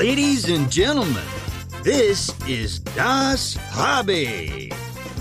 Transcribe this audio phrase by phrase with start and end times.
[0.00, 1.28] Ladies and gentlemen,
[1.82, 4.72] this is Das Hobby,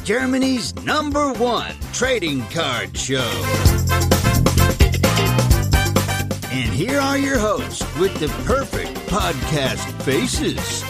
[0.06, 3.30] Germany's number one trading card show.
[6.50, 10.86] And here are your hosts with the perfect podcast faces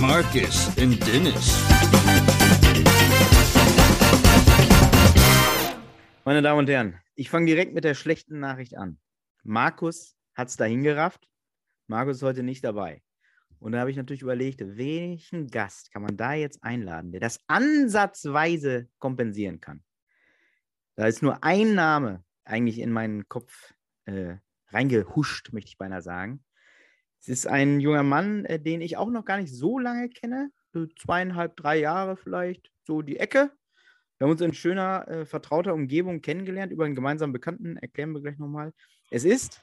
[0.00, 1.62] Marcus and Dennis.
[6.24, 8.98] Meine Damen und Herren, ich fange direkt mit der schlechten Nachricht an.
[9.44, 11.28] Markus hat es dahin gerafft.
[11.86, 13.00] Markus ist heute nicht dabei.
[13.60, 17.40] Und da habe ich natürlich überlegt, welchen Gast kann man da jetzt einladen, der das
[17.48, 19.82] ansatzweise kompensieren kann.
[20.96, 23.74] Da ist nur ein Name eigentlich in meinen Kopf
[24.06, 24.36] äh,
[24.68, 26.44] reingehuscht, möchte ich beinahe sagen.
[27.20, 30.50] Es ist ein junger Mann, äh, den ich auch noch gar nicht so lange kenne,
[30.72, 33.52] so zweieinhalb, drei Jahre vielleicht, so die Ecke.
[34.18, 38.20] Wir haben uns in schöner, äh, vertrauter Umgebung kennengelernt, über einen gemeinsamen Bekannten, erklären wir
[38.20, 38.72] gleich nochmal.
[39.10, 39.62] Es ist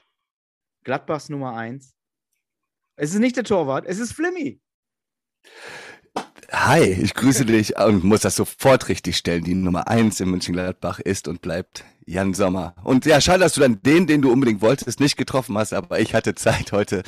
[0.84, 1.95] Gladbachs Nummer eins.
[2.98, 4.58] Es ist nicht der Torwart, es ist Flimmy.
[6.50, 9.44] Hi, ich grüße dich und muss das sofort richtig stellen.
[9.44, 12.74] Die Nummer eins in München-Gladbach ist und bleibt Jan Sommer.
[12.84, 16.00] Und ja, schade, dass du dann den, den du unbedingt wolltest, nicht getroffen hast, aber
[16.00, 17.02] ich hatte Zeit heute.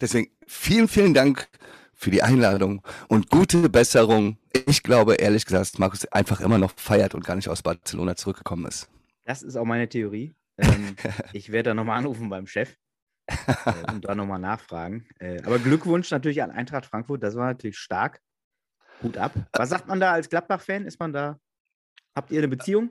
[0.00, 1.48] Deswegen vielen, vielen Dank
[1.92, 4.38] für die Einladung und gute Besserung.
[4.66, 8.14] Ich glaube, ehrlich gesagt, dass Markus einfach immer noch feiert und gar nicht aus Barcelona
[8.14, 8.88] zurückgekommen ist.
[9.24, 10.34] Das ist auch meine Theorie.
[10.58, 10.94] Ähm,
[11.32, 12.76] ich werde da nochmal anrufen beim Chef
[13.26, 15.06] äh, und da nochmal nachfragen.
[15.18, 18.20] Äh, aber Glückwunsch natürlich an Eintracht Frankfurt, das war natürlich stark.
[19.02, 19.32] Hut ab.
[19.52, 20.86] Was sagt man da als Gladbach-Fan?
[20.86, 21.38] Ist man da,
[22.14, 22.90] habt ihr eine Beziehung?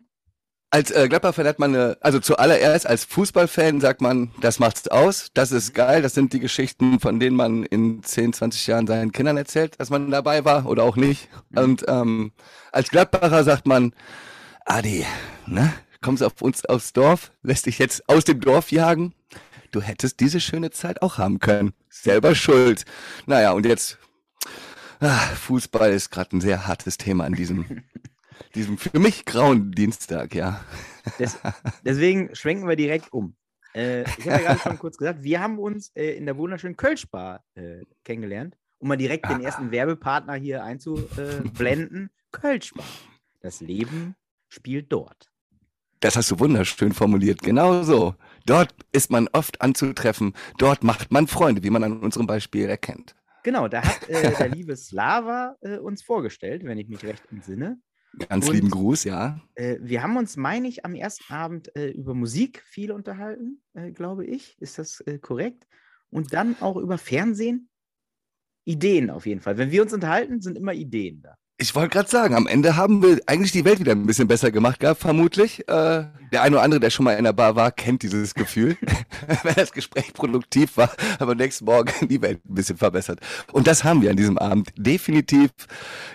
[0.73, 5.31] Als äh, Gladbach-Fan hat man eine, also zuallererst als Fußballfan sagt man, das macht's aus,
[5.33, 9.11] das ist geil, das sind die Geschichten, von denen man in 10, 20 Jahren seinen
[9.11, 11.27] Kindern erzählt, dass man dabei war oder auch nicht.
[11.53, 12.31] Und ähm,
[12.71, 13.93] als Gladbacher sagt man,
[14.65, 15.05] Adi,
[15.45, 19.13] ne, kommst auf uns aufs Dorf, lässt dich jetzt aus dem Dorf jagen,
[19.71, 21.73] du hättest diese schöne Zeit auch haben können.
[21.89, 22.85] Selber schuld.
[23.25, 23.97] Naja, und jetzt
[25.03, 27.65] Ah, Fußball ist gerade ein sehr hartes Thema an diesem,
[28.55, 30.63] diesem für mich grauen Dienstag, ja.
[31.17, 31.39] Des,
[31.83, 33.35] deswegen schwenken wir direkt um.
[33.73, 36.77] Äh, ich habe ja gerade schon kurz gesagt, wir haben uns äh, in der wunderschönen
[36.77, 42.11] Kölschbar äh, kennengelernt, um mal direkt den ersten Werbepartner hier einzublenden.
[42.31, 42.85] Kölschbar.
[43.39, 44.15] Das Leben
[44.49, 45.31] spielt dort.
[45.99, 47.41] Das hast du wunderschön formuliert.
[47.41, 48.13] Genau so.
[48.45, 50.33] Dort ist man oft anzutreffen.
[50.57, 53.15] Dort macht man Freunde, wie man an unserem Beispiel erkennt.
[53.43, 57.79] Genau, da hat äh, der liebe Slava äh, uns vorgestellt, wenn ich mich recht entsinne.
[58.27, 59.39] Ganz Und, lieben Gruß, ja.
[59.55, 63.91] Äh, wir haben uns, meine ich, am ersten Abend äh, über Musik viel unterhalten, äh,
[63.91, 64.57] glaube ich.
[64.59, 65.65] Ist das äh, korrekt?
[66.09, 67.69] Und dann auch über Fernsehen.
[68.63, 69.57] Ideen auf jeden Fall.
[69.57, 71.35] Wenn wir uns unterhalten, sind immer Ideen da.
[71.61, 74.51] Ich wollte gerade sagen, am Ende haben wir eigentlich die Welt wieder ein bisschen besser
[74.51, 75.59] gemacht gehabt, vermutlich.
[75.69, 78.77] Äh, der eine oder andere, der schon mal in der Bar war, kennt dieses Gefühl.
[79.43, 83.19] Wenn das Gespräch produktiv war, aber nächsten Morgen die Welt ein bisschen verbessert.
[83.51, 85.51] Und das haben wir an diesem Abend definitiv.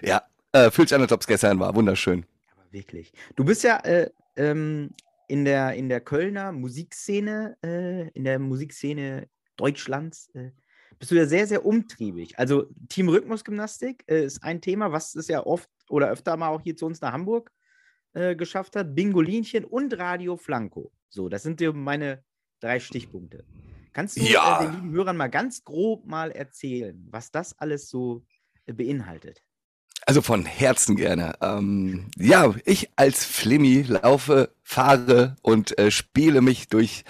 [0.02, 1.76] Ja, äh, fühlt sich an, als ob es gestern war.
[1.76, 2.26] Wunderschön.
[2.50, 3.12] Aber wirklich.
[3.36, 4.90] Du bist ja äh, ähm,
[5.28, 10.50] in, der, in der Kölner Musikszene, äh, in der Musikszene Deutschlands äh,
[10.98, 12.38] bist du ja sehr, sehr umtriebig.
[12.38, 16.60] Also Team Rhythmusgymnastik äh, ist ein Thema, was es ja oft oder öfter mal auch
[16.60, 17.50] hier zu uns nach Hamburg
[18.14, 18.94] äh, geschafft hat.
[18.94, 20.92] Bingolinchen und Radio Flanco.
[21.08, 22.24] So, das sind meine
[22.60, 23.44] drei Stichpunkte.
[23.92, 24.60] Kannst du ja.
[24.60, 28.24] äh, den lieben Hörern mal ganz grob mal erzählen, was das alles so
[28.66, 29.42] äh, beinhaltet?
[30.04, 31.34] Also von Herzen gerne.
[31.40, 37.04] Ähm, ja, ich als Flimmy laufe, fahre und äh, spiele mich durch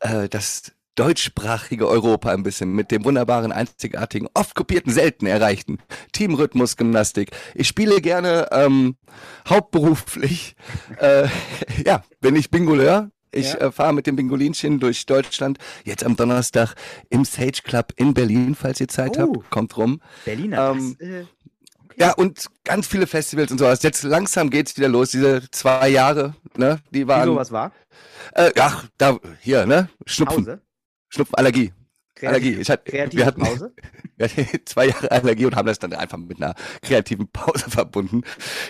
[0.00, 5.78] äh, das deutschsprachige Europa ein bisschen mit dem wunderbaren, einzigartigen, oft kopierten, selten erreichten
[6.12, 7.30] Teamrhythmusgymnastik.
[7.54, 8.96] Ich spiele gerne ähm,
[9.48, 10.56] hauptberuflich,
[10.98, 11.28] äh,
[11.86, 13.10] ja, bin ich Bingoleur.
[13.30, 13.58] Ich ja.
[13.58, 15.58] äh, fahre mit dem Bingolinchen durch Deutschland.
[15.84, 16.74] Jetzt am Donnerstag
[17.10, 19.20] im Sage Club in Berlin, falls ihr Zeit oh.
[19.20, 19.50] habt.
[19.50, 20.00] Kommt rum.
[20.24, 20.70] Berliner.
[20.70, 21.24] Ähm, das, äh,
[21.84, 21.96] okay.
[21.98, 23.82] Ja, und ganz viele Festivals und sowas.
[23.82, 25.10] Jetzt langsam geht's wieder los.
[25.10, 27.28] Diese zwei Jahre, ne, die waren.
[27.28, 27.72] Wieso, was war?
[28.32, 30.44] Äh, ja, da, hier, ne, Schnupfen.
[30.46, 30.62] Pause?
[31.08, 31.72] Schnupfenallergie.
[32.26, 32.54] Allergie.
[32.54, 33.72] Ich hatte, wir hatten, Pause?
[34.16, 38.22] Wir hatten zwei Jahre Allergie und haben das dann einfach mit einer kreativen Pause verbunden.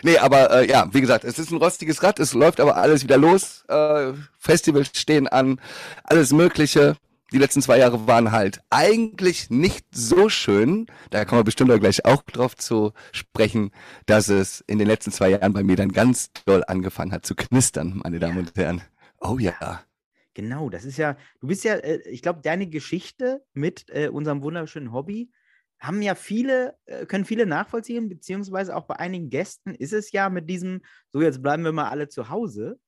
[0.03, 3.03] Nee, aber äh, ja, wie gesagt, es ist ein rostiges Rad, es läuft aber alles
[3.03, 3.65] wieder los.
[3.69, 5.61] Äh, Festivals stehen an,
[6.05, 6.97] alles Mögliche.
[7.33, 10.87] Die letzten zwei Jahre waren halt eigentlich nicht so schön.
[11.11, 13.71] Da kommen wir bestimmt auch gleich auch drauf zu sprechen,
[14.07, 17.35] dass es in den letzten zwei Jahren bei mir dann ganz doll angefangen hat zu
[17.35, 18.81] knistern, meine Damen und Herren.
[19.21, 19.83] Oh ja.
[20.39, 24.41] Genau, das ist ja, du bist ja, äh, ich glaube, deine Geschichte mit äh, unserem
[24.41, 25.33] wunderschönen Hobby
[25.81, 30.31] haben ja viele, äh, können viele nachvollziehen, beziehungsweise auch bei einigen Gästen ist es ja
[30.31, 32.79] mit diesem, so jetzt bleiben wir mal alle zu Hause,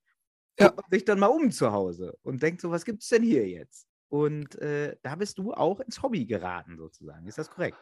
[0.60, 0.72] ja.
[0.92, 3.88] sich dann mal um zu Hause und denkt so, was gibt es denn hier jetzt?
[4.10, 7.28] Und da bist du auch ins Hobby geraten, sozusagen.
[7.28, 7.78] Ist das korrekt?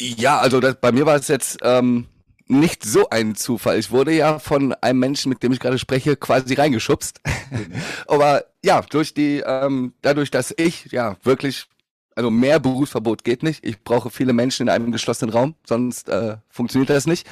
[0.00, 2.08] Ja, also das, bei mir war es jetzt ähm,
[2.48, 3.78] nicht so ein Zufall.
[3.78, 7.20] Ich wurde ja von einem Menschen, mit dem ich gerade spreche, quasi reingeschubst.
[8.06, 11.66] Aber ja, durch die, ähm, dadurch, dass ich ja wirklich,
[12.14, 13.64] also mehr Berufsverbot geht nicht.
[13.64, 17.26] Ich brauche viele Menschen in einem geschlossenen Raum, sonst äh, funktioniert das nicht.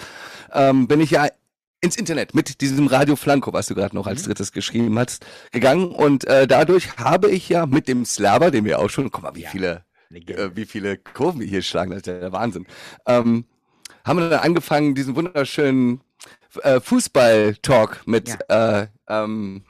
[0.53, 1.29] Ähm, bin ich ja
[1.83, 5.93] ins Internet mit diesem Radio Flanco, was du gerade noch als drittes geschrieben hast, gegangen
[5.93, 9.35] und äh, dadurch habe ich ja mit dem Slava, den wir auch schon, guck mal,
[9.35, 9.51] wie Ja.
[9.51, 12.67] viele, äh, wie viele Kurven wir hier schlagen, das ist ja der Wahnsinn.
[13.07, 13.47] Ähm,
[14.05, 16.00] haben wir dann angefangen, diesen wunderschönen
[16.62, 19.62] äh, Fußball-Talk mit, äh, ähm,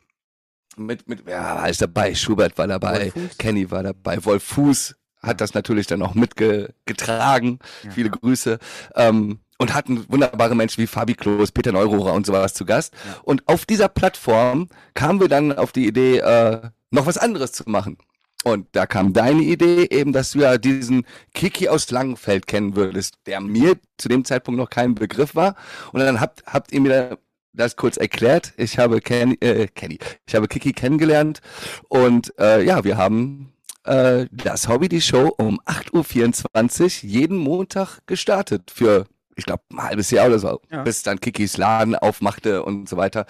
[0.77, 3.13] mit, mit, ja, alles dabei, Schubert war dabei.
[3.39, 7.91] Kenny war dabei, Wolf Fuß hat das natürlich dann auch mitgetragen, Ja.
[7.91, 8.59] viele Grüße,
[8.95, 12.95] ähm, und hatten wunderbare Menschen wie Fabi Klos, Peter Neurohrer und sowas zu Gast.
[13.07, 13.21] Ja.
[13.25, 17.65] Und auf dieser Plattform kamen wir dann auf die Idee, äh, noch was anderes zu
[17.67, 17.99] machen.
[18.45, 21.05] Und da kam deine Idee eben, dass du ja diesen
[21.35, 25.57] Kiki aus Langenfeld kennen würdest, der mir zu dem Zeitpunkt noch kein Begriff war.
[25.93, 27.19] Und dann habt, habt ihr mir
[27.53, 28.53] das kurz erklärt.
[28.57, 31.41] Ich habe Kenny, äh, Kenny, ich habe Kiki kennengelernt
[31.89, 33.53] und äh, ja, wir haben
[33.85, 39.07] äh, das Hobby, die Show um 8.24 Uhr jeden Montag gestartet für
[39.37, 40.83] ich glaube, ein halbes Jahr oder so, Ja.
[40.83, 43.25] bis dann Kikis Laden aufmachte und so weiter.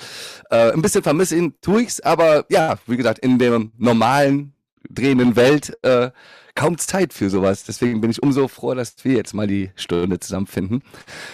[0.50, 4.52] Äh, ein bisschen vermisse ihn, tue ich's, aber ja, wie gesagt, in der normalen,
[4.88, 6.10] drehenden Welt äh,
[6.54, 7.64] kaum Zeit für sowas.
[7.64, 10.82] Deswegen bin ich umso froh, dass wir jetzt mal die Stunde zusammenfinden.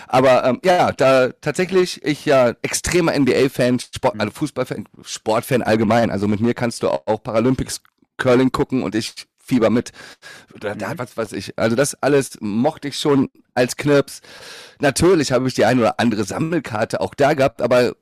[0.08, 6.10] Aber ähm, ja, da tatsächlich ich ja extremer NBA-Fan, Sport, also Fußballfan, Sportfan allgemein.
[6.10, 7.81] Also mit mir kannst du auch Paralympics
[8.19, 9.92] Curling gucken und ich fieber mit.
[10.58, 10.99] Da, da, Mhm.
[10.99, 11.58] was weiß ich.
[11.58, 14.20] Also das alles mochte ich schon als Knirps.
[14.81, 17.94] Natürlich habe ich die eine oder andere Sammelkarte auch da gehabt, aber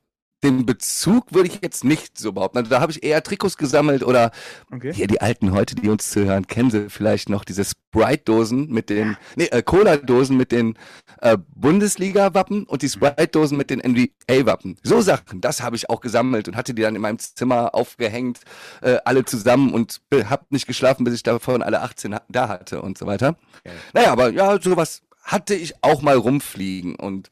[0.44, 2.58] den Bezug würde ich jetzt nicht so behaupten.
[2.58, 4.30] Also da habe ich eher Trikots gesammelt oder
[4.72, 4.92] Okay.
[4.92, 9.16] hier die alten heute, die uns zuhören, kennen sie vielleicht noch diese Sprite-Dosen mit den,
[9.36, 10.78] nee, äh, Cola-Dosen mit den
[11.20, 14.76] äh, Bundesliga-Wappen und die Sprite-Dosen mit den NBA-Wappen.
[14.82, 18.40] So Sachen, das habe ich auch gesammelt und hatte die dann in meinem Zimmer aufgehängt,
[18.82, 22.48] äh, alle zusammen und äh, hab nicht geschlafen, bis ich davon alle 18 ha- da
[22.48, 23.36] hatte und so weiter.
[23.64, 23.74] Geil.
[23.92, 27.30] Naja, aber ja, sowas hatte ich auch mal rumfliegen und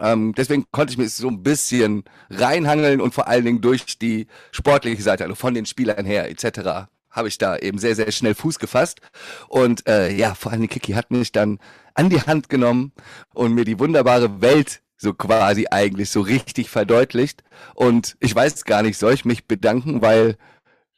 [0.00, 4.26] ähm, deswegen konnte ich mich so ein bisschen reinhangeln und vor allen Dingen durch die
[4.52, 8.34] sportliche Seite, also von den Spielern her etc., habe ich da eben sehr, sehr schnell
[8.34, 9.00] Fuß gefasst.
[9.48, 11.58] Und äh, ja, vor allem Kiki hat mich dann
[11.94, 12.92] an die Hand genommen
[13.34, 17.42] und mir die wunderbare Welt so quasi eigentlich so richtig verdeutlicht.
[17.74, 20.36] Und ich weiß gar nicht, soll ich mich bedanken, weil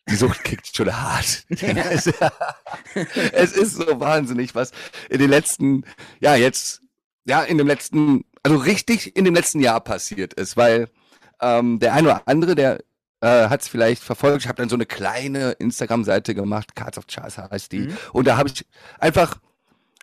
[0.08, 1.44] die Sucht kickt schon hart.
[1.48, 2.06] es
[3.52, 4.72] ist so wahnsinnig, was
[5.08, 5.84] in den letzten,
[6.20, 6.82] ja, jetzt,
[7.24, 10.88] ja, in dem letzten, also richtig in dem letzten Jahr passiert ist, weil
[11.40, 12.80] ähm, der eine oder andere, der
[13.20, 14.42] äh, hat es vielleicht verfolgt.
[14.42, 17.80] Ich habe dann so eine kleine Instagram-Seite gemacht, Cards of Charles heißt die.
[17.80, 17.96] Mhm.
[18.12, 18.66] Und da habe ich
[18.98, 19.38] einfach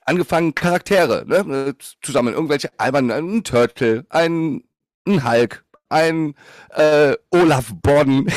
[0.06, 2.36] angefangen, Charaktere ne, zu sammeln.
[2.36, 4.64] Irgendwelche albernen, ein Turtle, ein,
[5.08, 6.36] ein Hulk, ein
[6.76, 8.28] äh, Olaf Bodden,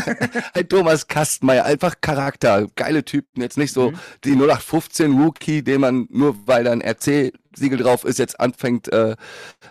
[0.54, 3.98] ein Thomas Kastmeier, einfach Charakter, geile Typen, jetzt nicht so Mhm.
[4.24, 9.16] die 0815 Rookie, den man nur weil da ein RC-Siegel drauf ist, jetzt anfängt äh,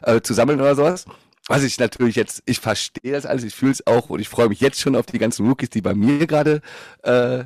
[0.03, 1.05] äh, zu sammeln oder sowas.
[1.47, 4.47] Was ich natürlich jetzt, ich verstehe das alles, ich fühle es auch und ich freue
[4.47, 6.61] mich jetzt schon auf die ganzen Rookies, die bei mir gerade
[7.03, 7.39] äh,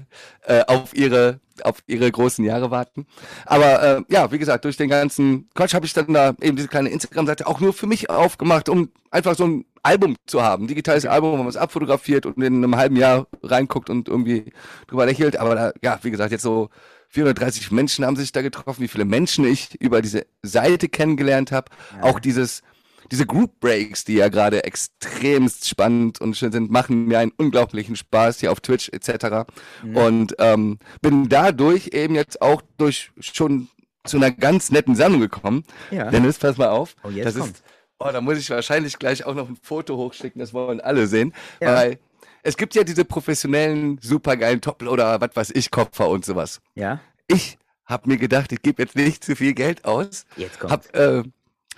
[0.43, 3.07] äh, auf ihre auf ihre großen Jahre warten.
[3.47, 6.67] Aber äh, ja, wie gesagt, durch den ganzen Quatsch habe ich dann da eben diese
[6.67, 10.67] kleine Instagram-Seite auch nur für mich aufgemacht, um einfach so ein Album zu haben, ein
[10.67, 14.51] digitales Album, wo man es abfotografiert und in einem halben Jahr reinguckt und irgendwie
[14.87, 15.37] drüber lächelt.
[15.37, 16.69] Aber da, ja, wie gesagt, jetzt so
[17.09, 21.71] 430 Menschen haben sich da getroffen, wie viele Menschen ich über diese Seite kennengelernt habe.
[21.95, 22.03] Ja.
[22.03, 22.63] Auch dieses
[23.09, 27.95] diese Group Breaks, die ja gerade extremst spannend und schön sind, machen mir einen unglaublichen
[27.95, 29.49] Spaß hier auf Twitch etc.
[29.81, 29.95] Mhm.
[29.95, 33.69] Und ähm, bin dadurch eben jetzt auch durch schon
[34.03, 35.63] zu einer ganz netten Sammlung gekommen.
[35.91, 36.09] Ja.
[36.09, 36.95] Dennis, pass mal auf.
[37.03, 37.59] Oh, jetzt das kommt's.
[37.59, 37.65] ist,
[37.99, 41.33] oh, da muss ich wahrscheinlich gleich auch noch ein Foto hochschicken, das wollen alle sehen.
[41.61, 41.75] Ja.
[41.75, 41.99] Weil
[42.43, 46.61] es gibt ja diese professionellen, supergeilen Toploader, was weiß ich, Kopfer und sowas.
[46.75, 50.71] Ja, Ich habe mir gedacht, ich gebe jetzt nicht zu viel Geld aus jetzt kommt.
[50.71, 51.23] hab, äh,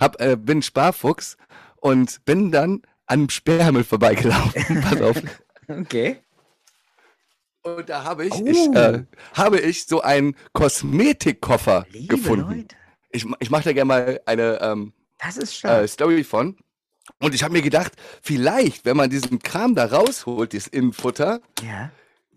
[0.00, 1.36] hab, äh, bin Sparfuchs
[1.76, 4.80] und bin dann an Sperrmüll vorbeigelaufen.
[4.82, 5.16] Pass auf.
[5.68, 6.18] Okay.
[7.62, 8.44] Und da habe ich, Oh.
[8.46, 12.50] ich äh, habe ich so einen Kosmetikkoffer Liebe gefunden.
[12.60, 12.76] Leute,
[13.10, 15.88] Ich, ich mache da gerne mal eine ähm, das ist äh, stark.
[15.88, 16.56] Story von.
[17.18, 21.90] Und ich habe mir gedacht, vielleicht, wenn man diesen Kram da rausholt, dieses Innenfutter, ja.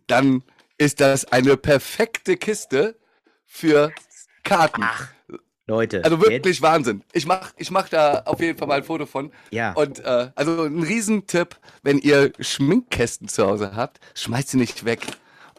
[0.08, 0.44] dann
[0.78, 2.98] ist das eine perfekte Kiste
[3.46, 3.92] für
[4.44, 4.84] Karten.
[5.66, 6.04] Leute.
[6.04, 7.04] Also wirklich Wahnsinn.
[7.14, 9.32] Ich mach, ich mach da auf jeden Fall mal ein Foto von.
[9.52, 9.72] Ja.
[9.74, 15.08] Und äh, also ein Riesentipp, wenn ihr Schminkkästen zu Hause habt, schmeißt sie nicht weg.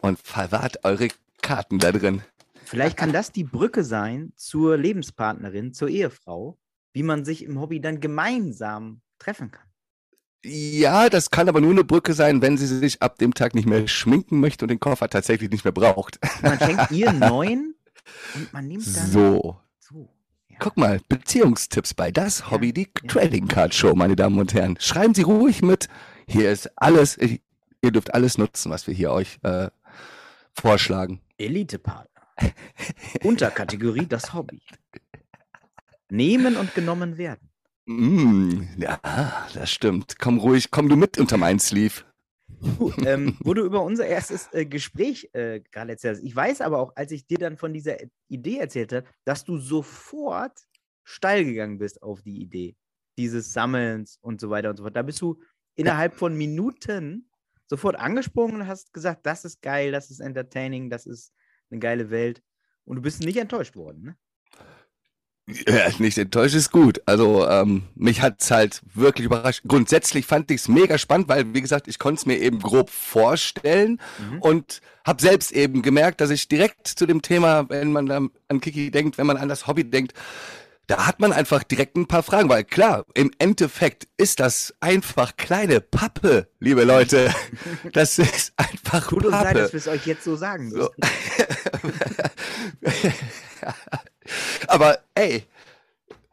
[0.01, 1.07] und verwahrt eure
[1.41, 2.21] Karten da drin.
[2.63, 6.57] Vielleicht kann das die Brücke sein zur Lebenspartnerin, zur Ehefrau,
[6.95, 9.67] wie man sich im Hobby dann gemeinsam treffen kann.
[10.45, 13.67] Ja, das kann aber nur eine Brücke sein, wenn sie sich ab dem Tag nicht
[13.67, 16.19] mehr schminken möchte und den Koffer tatsächlich nicht mehr braucht.
[16.41, 17.75] Man schenkt ihr einen neuen
[18.33, 19.07] und man nimmt dann.
[19.07, 19.57] So.
[19.77, 20.07] so
[20.47, 20.55] ja.
[20.59, 24.77] Guck mal, Beziehungstipps bei Das Hobby, die Trading Card Show, meine Damen und Herren.
[24.79, 25.89] Schreiben Sie ruhig mit.
[26.27, 29.67] Hier ist alles, ihr dürft alles nutzen, was wir hier euch äh,
[30.53, 31.19] vorschlagen.
[31.37, 32.21] Elite-Partner.
[33.23, 34.61] Unterkategorie das Hobby.
[36.09, 37.49] Nehmen und genommen werden.
[37.85, 38.99] Mm, ja,
[39.53, 40.17] das stimmt.
[40.19, 42.03] Komm ruhig, komm du mit unter meinen Sleeve.
[42.47, 46.23] Du, ähm, wo du über unser erstes äh, Gespräch äh, gerade erzählt hast.
[46.23, 47.97] Ich weiß aber auch, als ich dir dann von dieser
[48.27, 50.57] Idee erzählt habe, dass du sofort
[51.03, 52.75] steil gegangen bist auf die Idee
[53.17, 54.95] dieses Sammelns und so weiter und so fort.
[54.95, 55.39] Da bist du
[55.75, 57.29] innerhalb von Minuten
[57.67, 61.33] sofort angesprungen und hast gesagt, das ist geil, das ist entertaining, das ist
[61.69, 62.41] eine geile Welt.
[62.85, 64.17] Und du bist nicht enttäuscht worden, ne?
[65.47, 67.01] Ja, nicht enttäuscht ist gut.
[67.05, 69.61] Also ähm, mich hat's halt wirklich überrascht.
[69.67, 74.01] Grundsätzlich fand ich's mega spannend, weil wie gesagt, ich konnte es mir eben grob vorstellen
[74.17, 74.41] mhm.
[74.41, 78.59] und habe selbst eben gemerkt, dass ich direkt zu dem Thema, wenn man dann an
[78.59, 80.13] Kiki denkt, wenn man an das Hobby denkt,
[80.87, 85.35] da hat man einfach direkt ein paar Fragen, weil klar, im Endeffekt ist das einfach
[85.35, 87.33] kleine Pappe, liebe Leute.
[87.93, 89.27] Das ist einfach Tut Pappe.
[89.27, 90.79] uns leid, dass wir es euch jetzt so sagen müssen.
[90.81, 90.89] So.
[94.67, 95.43] Aber ey,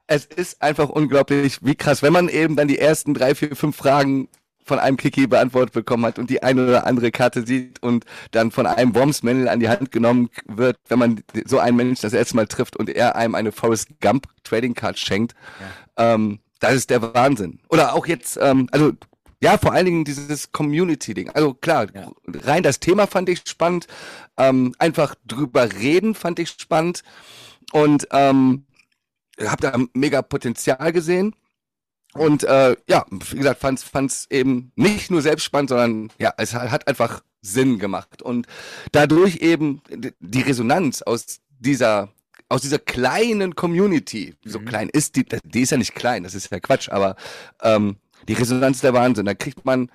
[0.06, 3.76] es ist einfach unglaublich, wie krass, wenn man eben dann die ersten drei, vier, fünf
[3.76, 4.28] Fragen
[4.64, 8.50] von einem Kiki beantwortet bekommen hat und die eine oder andere Karte sieht und dann
[8.50, 12.36] von einem Wormsmännel an die Hand genommen wird, wenn man so einen Menschen das erste
[12.36, 15.34] Mal trifft und er einem eine Forrest Gump Trading Card schenkt,
[15.98, 16.14] ja.
[16.14, 17.58] ähm, das ist der Wahnsinn.
[17.70, 18.92] Oder auch jetzt, ähm, also
[19.42, 21.30] ja, vor allen Dingen dieses Community-Ding.
[21.30, 22.12] Also klar, ja.
[22.44, 23.88] rein das Thema fand ich spannend.
[24.36, 27.02] Ähm, einfach drüber reden fand ich spannend.
[27.72, 28.66] Und ähm,
[29.40, 31.34] habe da mega Potenzial gesehen.
[32.14, 36.54] Und äh, ja, wie gesagt, fand's fand's eben nicht nur selbst spannend, sondern ja, es
[36.54, 38.22] hat einfach Sinn gemacht.
[38.22, 38.46] Und
[38.92, 39.80] dadurch eben
[40.20, 42.10] die Resonanz aus dieser
[42.48, 44.66] aus dieser kleinen Community, so mhm.
[44.66, 47.16] klein ist die, die ist ja nicht klein, das ist ja Quatsch, aber
[47.62, 47.96] ähm,
[48.28, 49.24] die Resonanz ist der Wahnsinn.
[49.24, 49.90] Da kriegt man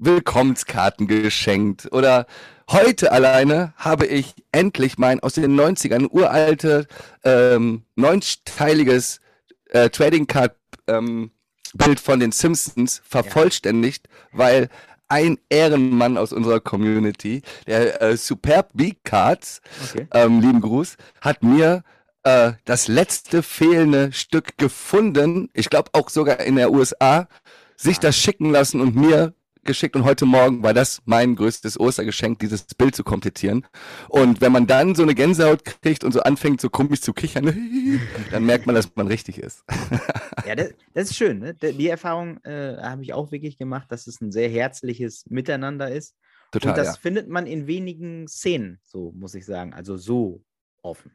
[0.00, 2.26] Willkommenskarten geschenkt oder
[2.70, 6.86] heute alleine habe ich endlich mein aus den 90ern uralte
[7.22, 9.20] ähm, neunteiliges
[9.66, 11.30] äh, Trading Card ähm,
[11.74, 14.38] Bild von den Simpsons vervollständigt, ja.
[14.38, 14.68] weil
[15.08, 20.06] ein Ehrenmann aus unserer Community, der äh, Superb B-Cards, okay.
[20.14, 21.82] ähm, lieben Gruß, hat mir
[22.22, 27.28] äh, das letzte fehlende Stück gefunden, ich glaube auch sogar in der USA,
[27.76, 32.38] sich das schicken lassen und mir geschickt und heute Morgen war das mein größtes Ostergeschenk,
[32.38, 33.66] dieses Bild zu komplettieren.
[34.08, 37.46] Und wenn man dann so eine Gänsehaut kriegt und so anfängt, so komisch zu kichern,
[38.30, 39.64] dann merkt man, dass man richtig ist.
[40.46, 41.38] ja, das, das ist schön.
[41.38, 41.54] Ne?
[41.54, 46.16] Die Erfahrung äh, habe ich auch wirklich gemacht, dass es ein sehr herzliches Miteinander ist.
[46.52, 47.00] Total, und das ja.
[47.00, 49.72] findet man in wenigen Szenen, so muss ich sagen.
[49.72, 50.42] Also so
[50.82, 51.12] offen.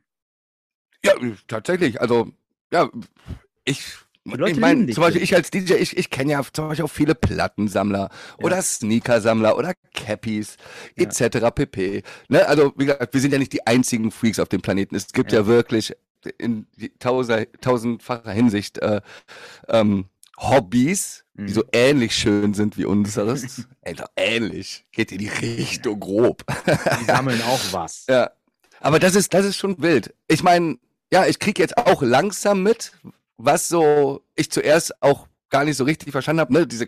[1.04, 1.14] Ja,
[1.48, 2.02] tatsächlich.
[2.02, 2.32] Also,
[2.72, 2.90] ja,
[3.64, 3.84] ich
[4.26, 7.14] ich meine, zum Beispiel ich als DJ, ich, ich kenne ja zum Beispiel auch viele
[7.14, 8.46] Plattensammler ja.
[8.46, 10.58] oder Sneakersammler oder Cappies
[10.98, 11.06] ja.
[11.06, 11.52] etc.
[11.54, 12.04] pp.
[12.30, 12.48] Ne?
[12.48, 14.96] Also wie gesagt, wir sind ja nicht die einzigen Freaks auf dem Planeten.
[14.96, 15.94] Es gibt ja, ja wirklich
[16.40, 16.66] in
[17.00, 19.02] tausend, tausendfacher Hinsicht äh,
[19.68, 20.06] ähm,
[20.38, 21.48] Hobbys, mhm.
[21.48, 23.68] die so ähnlich schön sind wie unseres.
[24.16, 24.86] ähnlich.
[24.92, 26.44] Geht in die Richtung grob.
[27.00, 28.06] Die sammeln auch was.
[28.10, 28.32] Ja.
[28.82, 30.14] Aber das ist, das ist schon wild.
[30.28, 30.78] Ich meine,
[31.12, 32.92] ja, ich kriege jetzt auch langsam mit,
[33.38, 36.88] was so ich zuerst auch gar nicht so richtig verstanden habe, ne, diese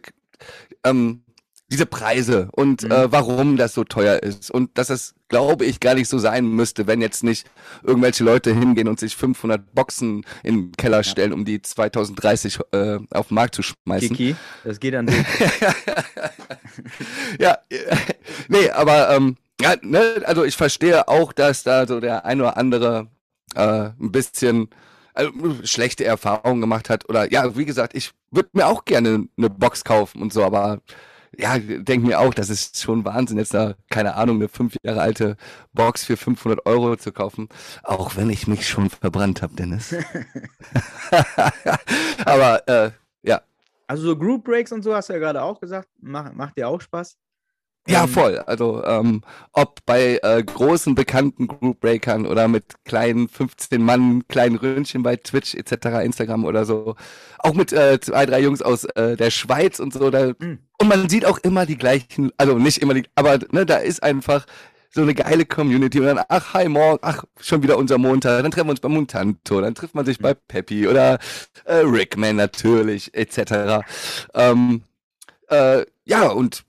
[0.84, 1.24] ähm,
[1.70, 2.92] diese Preise und mhm.
[2.92, 6.48] äh, warum das so teuer ist und dass es, glaube ich, gar nicht so sein
[6.48, 7.50] müsste, wenn jetzt nicht
[7.84, 13.00] irgendwelche Leute hingehen und sich 500 Boxen in den Keller stellen, um die 2030 äh,
[13.12, 14.10] auf den Markt zu schmeißen.
[14.10, 15.18] Kiki, das geht an dich.
[17.40, 17.58] ja,
[18.48, 22.56] nee, aber ähm, ja, ne, also ich verstehe auch, dass da so der ein oder
[22.56, 23.08] andere
[23.56, 24.70] äh, ein bisschen
[25.18, 25.32] also,
[25.64, 27.10] schlechte Erfahrungen gemacht hat.
[27.10, 30.82] Oder ja, wie gesagt, ich würde mir auch gerne eine Box kaufen und so, aber
[31.38, 35.02] ja, denke mir auch, das ist schon Wahnsinn, jetzt da, keine Ahnung, eine fünf Jahre
[35.02, 35.38] alte
[35.74, 37.50] Box für 500 Euro zu kaufen.
[37.84, 39.94] Auch wenn ich mich schon verbrannt habe, Dennis.
[42.26, 42.92] aber äh,
[43.24, 43.42] ja.
[43.88, 46.68] Also so Group Breaks und so hast du ja gerade auch gesagt, macht, macht dir
[46.68, 47.18] auch Spaß.
[47.88, 48.40] Ja, ähm, voll.
[48.40, 49.22] Also ähm,
[49.54, 55.56] ob bei äh, großen bekannten Groupbreakern oder mit kleinen 15 Mann, kleinen Röhnchen bei Twitch
[55.56, 56.96] etc., Instagram oder so.
[57.40, 60.10] Auch mit äh, zwei, drei Jungs aus äh, der Schweiz und so.
[60.10, 60.60] Da, mhm.
[60.80, 64.04] Und man sieht auch immer die gleichen, also nicht immer die, aber ne, da ist
[64.04, 64.46] einfach
[64.90, 68.52] so eine geile Community und dann, ach, hi, morgen, ach, schon wieder unser Montag, dann
[68.52, 71.20] treffen wir uns bei Montanto, dann trifft man sich bei Peppy oder
[71.66, 73.86] äh, Rickman natürlich, etc.
[74.34, 74.82] Ähm,
[75.50, 76.64] äh, ja, und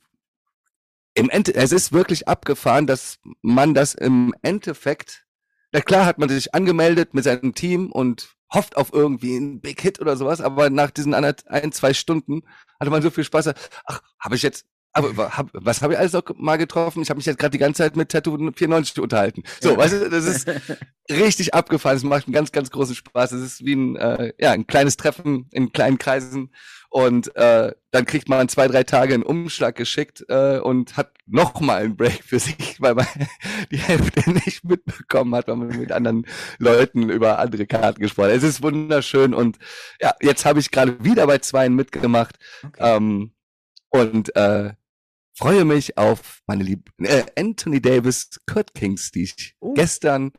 [1.19, 5.27] im Ende, es ist wirklich abgefahren, dass man das im Endeffekt,
[5.73, 9.81] na klar hat man sich angemeldet mit seinem Team und hofft auf irgendwie einen Big
[9.81, 12.43] Hit oder sowas, aber nach diesen ein, zwei Stunden
[12.81, 13.49] hatte man so viel Spaß.
[13.85, 17.03] Ach, habe ich jetzt aber hab, was habe ich alles noch mal getroffen?
[17.03, 19.43] Ich habe mich jetzt gerade die ganze Zeit mit Tattoo 94 unterhalten.
[19.61, 20.49] So, weißt du, das ist
[21.11, 21.97] richtig abgefahren.
[21.97, 23.33] Es macht einen ganz, ganz großen Spaß.
[23.33, 26.51] Es ist wie ein, äh, ja, ein kleines Treffen in kleinen Kreisen.
[26.91, 31.61] Und äh, dann kriegt man zwei, drei Tage einen Umschlag geschickt äh, und hat noch
[31.61, 33.07] mal einen Break für sich, weil man
[33.71, 36.27] die Hälfte nicht mitbekommen hat, weil man mit anderen
[36.59, 38.37] Leuten über andere Karten gesprochen hat.
[38.37, 39.59] Es ist wunderschön und
[40.01, 42.37] ja, jetzt habe ich gerade wieder bei zweien mitgemacht.
[42.65, 42.97] Okay.
[42.97, 43.33] Ähm,
[43.91, 44.73] und äh,
[45.35, 49.75] freue mich auf meine lieben äh, Anthony Davis Kurt Kings, die ich oh.
[49.75, 50.33] gestern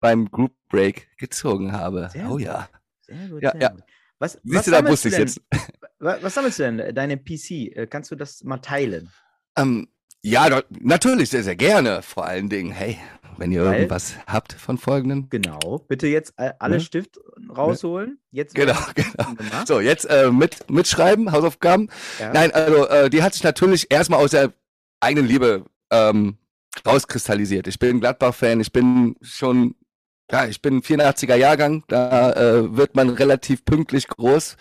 [0.00, 2.10] beim Group Break gezogen habe.
[2.12, 2.68] Sehr oh ja.
[3.02, 3.42] Sehr gut.
[3.42, 3.68] Ja, sehr ja.
[3.70, 3.82] Gut.
[4.18, 5.40] Was, Siehst was du, da wusste ich jetzt.
[5.98, 7.74] Was, was sammelst du denn, deine PC?
[7.74, 9.08] Äh, kannst du das mal teilen?
[9.56, 9.88] Ähm,
[10.22, 12.02] ja, natürlich, sehr, sehr gerne.
[12.02, 12.98] Vor allen Dingen, hey,
[13.38, 15.28] wenn ihr Weil, irgendwas habt von folgenden.
[15.30, 16.80] Genau, bitte jetzt alle ne?
[16.80, 17.18] Stift
[17.48, 18.18] rausholen.
[18.30, 19.64] Jetzt genau, genau.
[19.66, 21.88] So, jetzt äh, mit, mitschreiben, Hausaufgaben.
[22.18, 22.32] Ja.
[22.32, 24.52] Nein, also äh, die hat sich natürlich erstmal aus der
[25.00, 26.38] eigenen Liebe ähm,
[26.84, 27.66] rauskristallisiert.
[27.68, 29.74] Ich bin Gladbach-Fan, ich bin schon,
[30.30, 34.56] ja, ich bin 84er Jahrgang, da äh, wird man relativ pünktlich groß,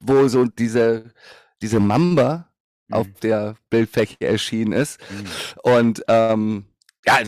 [0.00, 1.12] wo so diese,
[1.60, 2.48] diese Mamba
[2.88, 2.94] mhm.
[2.94, 5.00] auf der Bildfläche erschienen ist.
[5.10, 5.26] Mhm.
[5.62, 6.64] Und ähm,
[7.04, 7.18] ja,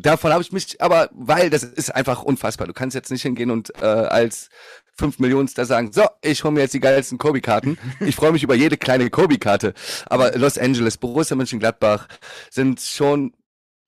[0.00, 2.66] davon habe ich mich, aber weil das ist einfach unfassbar.
[2.66, 4.50] Du kannst jetzt nicht hingehen und äh, als
[5.00, 7.78] fünf Millionenster sagen, so, ich hole mir jetzt die geilsten Kobe-Karten.
[8.00, 9.72] Ich freue mich über jede kleine Kobe-Karte.
[10.06, 12.08] Aber Los Angeles, Borussia Mönchengladbach
[12.50, 13.32] sind schon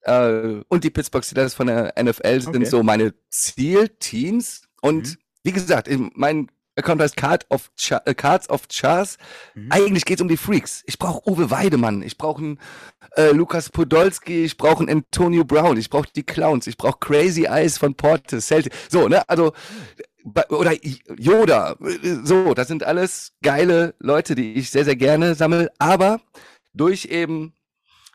[0.02, 2.64] äh, und die Pittsburgh Steelers von der NFL sind okay.
[2.64, 4.62] so meine Zielteams.
[4.80, 5.16] Und mhm.
[5.44, 9.18] wie gesagt, mein Account heißt Card of Char äh, Cards of Chars.
[9.55, 9.68] Mhm.
[9.70, 10.83] Eigentlich geht es um die Freaks.
[10.87, 12.59] Ich brauche Uwe Weidemann, ich brauche einen
[13.16, 17.44] äh, Lukas Podolski, ich brauche einen Antonio Brown, ich brauche die Clowns, ich brauche Crazy
[17.44, 18.72] Eyes von Portis, Celtic.
[18.88, 19.29] So, ne?
[19.29, 19.53] Also
[20.48, 20.72] oder
[21.18, 21.77] Yoda.
[22.22, 25.70] So, das sind alles geile Leute, die ich sehr, sehr gerne sammle.
[25.79, 26.20] Aber
[26.74, 27.55] durch eben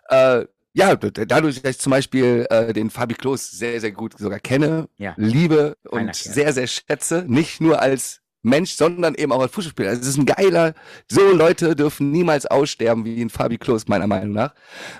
[0.09, 0.45] äh,
[0.77, 4.87] ja, dadurch, dass ich zum Beispiel äh, den Fabi Klos sehr, sehr gut sogar kenne,
[4.97, 5.15] ja.
[5.17, 9.89] liebe und sehr, sehr schätze, nicht nur als Mensch, sondern eben auch als Fußballspieler.
[9.89, 10.75] Also es ist ein geiler,
[11.09, 14.53] so Leute dürfen niemals aussterben wie ein Fabi Klos, meiner Meinung nach.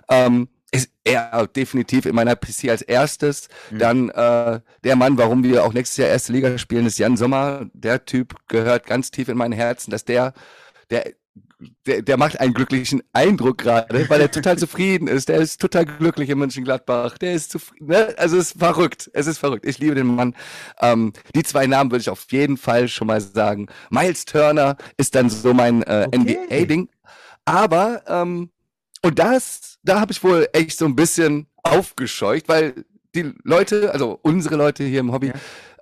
[0.10, 3.48] Ähm, ist er definitiv in meiner PC als erstes.
[3.70, 3.78] Mhm.
[3.78, 7.70] Dann äh, der Mann, warum wir auch nächstes Jahr erste Liga spielen, ist Jan Sommer.
[7.74, 10.34] Der Typ gehört ganz tief in mein Herzen, dass der,
[10.90, 11.14] der
[11.86, 15.30] der, der macht einen glücklichen Eindruck gerade, weil er total zufrieden ist.
[15.30, 17.18] Der ist total glücklich in Mönchengladbach.
[17.18, 17.88] Der ist zufrieden.
[17.88, 18.14] Ne?
[18.18, 19.10] Also es ist verrückt.
[19.14, 19.66] Es ist verrückt.
[19.66, 20.36] Ich liebe den Mann.
[20.82, 23.68] Ähm, die zwei Namen würde ich auf jeden Fall schon mal sagen.
[23.90, 26.38] Miles Turner ist dann so mein äh, okay.
[26.48, 26.90] NBA-Ding.
[27.46, 28.52] Aber ähm,
[29.02, 34.20] und das, da habe ich wohl echt so ein bisschen aufgescheucht, weil die Leute, also
[34.22, 35.34] unsere Leute hier im Hobby, ja.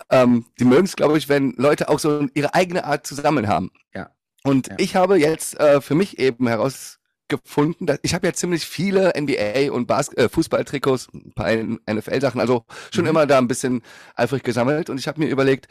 [0.09, 3.71] ähm, die mögen es, glaube ich, wenn Leute auch so ihre eigene Art zusammen haben.
[3.93, 4.09] Ja.
[4.45, 4.75] Und ja.
[4.77, 9.71] ich habe jetzt äh, für mich eben herausgefunden, dass ich habe ja ziemlich viele NBA
[9.71, 13.09] und Bas äh, Fußballtrikots, ein paar NFL-Sachen, also schon mhm.
[13.09, 13.81] immer da ein bisschen
[14.15, 14.91] eifrig gesammelt.
[14.91, 15.67] Und ich habe mir überlegt,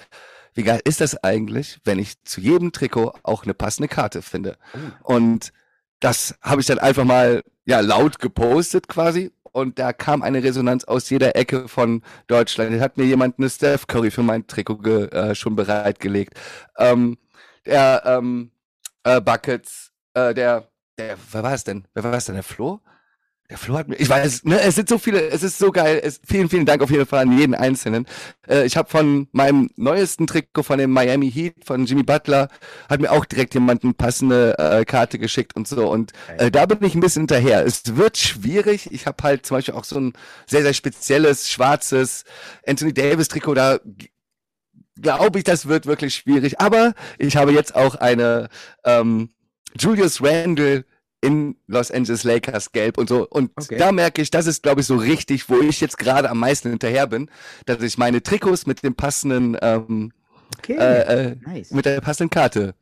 [0.55, 4.57] wie geil ist das eigentlich, wenn ich zu jedem Trikot auch eine passende Karte finde?
[4.75, 4.93] Mhm.
[5.05, 5.53] Und
[6.01, 10.83] das habe ich dann einfach mal ja laut gepostet quasi und da kam eine Resonanz
[10.83, 12.75] aus jeder Ecke von Deutschland.
[12.75, 16.35] Da hat mir jemand eine Steph Curry für mein Trikot äh, schon bereitgelegt.
[16.77, 17.19] Ähm,
[17.65, 18.51] der ähm,
[19.05, 21.87] äh, Buckets, äh, der, der, wer war es denn?
[21.95, 22.35] Wer war es denn?
[22.35, 22.81] Der Flo?
[23.51, 26.01] Der Flo hat mir, ich weiß, ne, es sind so viele, es ist so geil.
[26.03, 28.07] Es, vielen, vielen Dank auf jeden Fall an jeden Einzelnen.
[28.49, 32.49] Äh, ich habe von meinem neuesten Trikot von dem Miami Heat von Jimmy Butler
[32.89, 35.91] hat mir auch direkt jemand eine passende äh, Karte geschickt und so.
[35.91, 37.67] Und äh, da bin ich ein bisschen hinterher.
[37.67, 38.91] Es wird schwierig.
[38.91, 40.15] Ich habe halt zum Beispiel auch so ein
[40.47, 42.25] sehr, sehr spezielles schwarzes
[42.67, 43.55] Anthony Davis Trikot.
[43.55, 43.79] Da
[45.01, 46.61] glaube ich, das wird wirklich schwierig.
[46.61, 48.49] Aber ich habe jetzt auch eine
[48.85, 49.31] ähm,
[49.79, 50.85] Julius Randle
[51.21, 53.27] in Los Angeles Lakers gelb und so.
[53.29, 53.79] Und okay.
[53.79, 56.69] da merke ich, das ist, glaube ich, so richtig, wo ich jetzt gerade am meisten
[56.69, 57.31] hinterher bin,
[57.65, 60.13] dass ich meine Trikots mit dem passenden, ähm,
[60.59, 60.77] okay.
[60.77, 61.71] äh, äh, nice.
[61.71, 62.75] mit der passenden Karte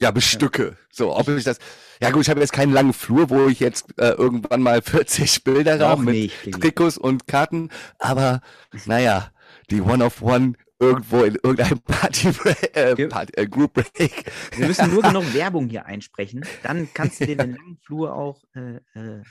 [0.00, 0.64] ja, bestücke.
[0.64, 0.76] Ja.
[0.90, 1.58] So, ob ich das.
[2.00, 5.42] Ja gut, ich habe jetzt keinen langen Flur, wo ich jetzt äh, irgendwann mal 40
[5.42, 7.70] Bilder habe mit Trikots und Karten.
[7.98, 8.40] Aber
[8.84, 9.30] naja,
[9.70, 12.28] die One of One irgendwo in irgendeinem Party,
[12.72, 14.24] äh, Wir- Party äh, Group Break.
[14.56, 16.44] Wir müssen nur genug Werbung hier einsprechen.
[16.62, 19.22] Dann kannst du dir den langen Flur auch äh, äh,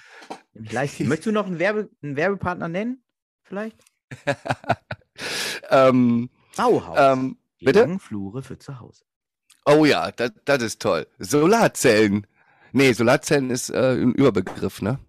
[0.53, 1.07] leisten.
[1.07, 3.03] Möchtest du noch einen, Werbe, einen Werbepartner nennen?
[3.43, 3.77] Vielleicht?
[5.69, 6.97] ähm, Bauhaus.
[6.99, 7.81] ähm, bitte?
[7.81, 9.03] langen Flure für zu Hause.
[9.65, 11.07] oh ja, das, ist toll.
[11.19, 12.27] Solarzellen.
[12.73, 14.99] Nee, Solarzellen ist äh, ein Überbegriff, ne?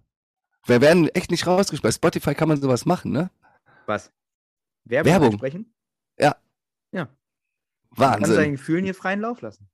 [0.65, 1.81] Wir werden echt nicht rausgespielt.
[1.83, 3.29] Bei Spotify kann man sowas machen, ne?
[3.85, 4.11] Was?
[4.85, 5.65] Werbung, Werbung.
[6.19, 6.35] Ja.
[6.91, 7.05] Ja.
[7.05, 7.15] Kannst
[7.95, 8.35] du Wahnsinn.
[8.35, 9.67] deinen Gefühlen hier freien Lauf lassen.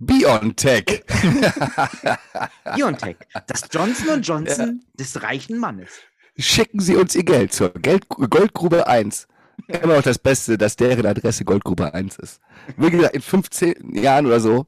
[0.00, 1.04] Biontech.
[2.74, 3.16] Biontech,
[3.46, 5.90] das Johnson Johnson des reichen Mannes.
[6.38, 9.26] Schicken Sie uns Ihr Geld zur Geld Goldgrube 1.
[9.66, 12.40] Immer noch das Beste, dass deren Adresse Goldgrube 1 ist.
[12.76, 14.66] Wie gesagt, in 15 Jahren oder so